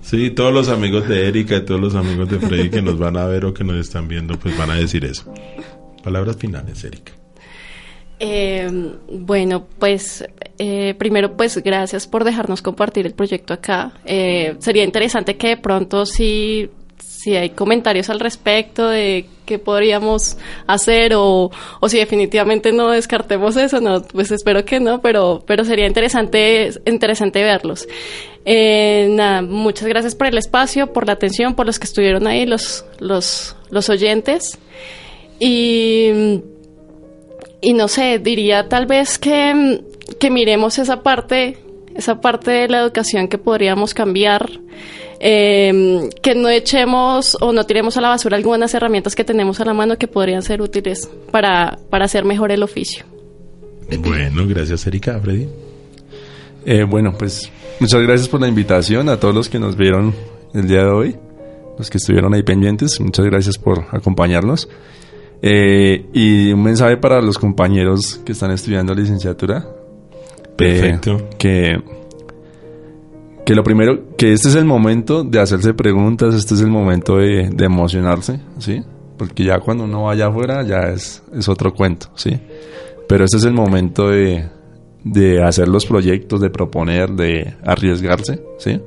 [0.07, 3.17] Sí, todos los amigos de Erika y todos los amigos de Freddy que nos van
[3.17, 5.35] a ver o que nos están viendo, pues van a decir eso.
[6.05, 7.13] Palabras finales, Erika.
[8.21, 8.71] Eh,
[9.11, 10.25] bueno, pues
[10.59, 13.95] eh, primero pues gracias por dejarnos compartir el proyecto acá.
[14.05, 16.71] Eh, sería interesante que de pronto si,
[17.27, 20.37] si hay comentarios al respecto de qué podríamos
[20.69, 21.51] hacer o,
[21.81, 26.71] o si definitivamente no descartemos eso, no, pues espero que no, pero, pero sería interesante,
[26.87, 27.89] interesante verlos.
[28.45, 32.47] Eh, nada, muchas gracias por el espacio, por la atención, por los que estuvieron ahí,
[32.47, 34.57] los, los, los oyentes.
[35.41, 36.43] Y
[37.61, 39.83] y no sé, diría tal vez que,
[40.21, 41.59] que miremos esa parte,
[41.97, 44.49] esa parte de la educación que podríamos cambiar,
[45.21, 49.65] eh, que no echemos o no tiremos a la basura algunas herramientas que tenemos a
[49.65, 53.05] la mano que podrían ser útiles para, para hacer mejor el oficio.
[53.99, 55.19] Bueno, gracias, Erika.
[55.21, 55.49] Freddy.
[56.65, 60.15] Eh, bueno, pues muchas gracias por la invitación a todos los que nos vieron
[60.53, 61.17] el día de hoy,
[61.79, 64.69] los que estuvieron ahí pendientes, muchas gracias por acompañarnos.
[65.43, 69.65] Eh, y un mensaje para los compañeros que están estudiando licenciatura.
[70.57, 71.19] Perfecto.
[71.19, 71.83] Eh, que,
[73.47, 77.19] que lo primero, que este es el momento de hacerse preguntas, este es el momento
[77.19, 78.83] de, de emocionarse, ¿sí?
[79.17, 82.41] Porque ya cuando uno vaya afuera ya es, es otro cuento, ¿sí?
[83.09, 84.49] Pero este es el momento de,
[85.05, 88.81] de hacer los proyectos, de proponer, de arriesgarse, ¿sí?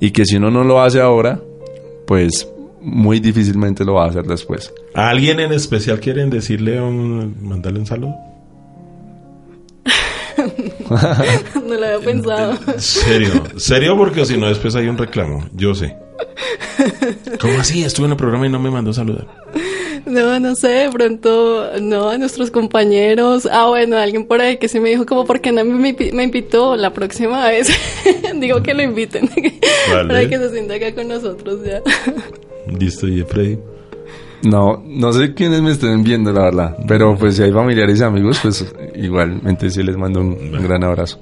[0.00, 1.38] Y que si uno no lo hace ahora,
[2.06, 2.50] pues
[2.80, 4.72] muy difícilmente lo va a hacer después.
[4.94, 8.14] ¿A alguien en especial quieren decirle un, mandarle un saludo?
[11.66, 12.58] no lo había pensado.
[12.78, 15.96] Serio, serio porque si no después hay un reclamo, yo sé.
[17.40, 17.82] ¿Cómo así?
[17.84, 19.26] Estuve en el programa y no me mandó a saludar.
[20.06, 23.48] No, no sé, de pronto, no, a nuestros compañeros.
[23.50, 26.22] Ah, bueno, alguien por ahí que sí me dijo como, ¿por qué no me, me-
[26.22, 27.68] invitó la próxima vez?
[28.36, 29.28] Digo que lo inviten.
[29.90, 30.08] Vale.
[30.08, 31.82] Para que se sienta acá con nosotros ya.
[32.78, 33.58] Listo, y Freddy.
[34.42, 36.76] No, no sé quiénes me estén viendo, la verdad.
[36.86, 40.84] Pero pues si hay familiares y amigos, pues igualmente sí les mando un, un gran
[40.84, 41.20] abrazo.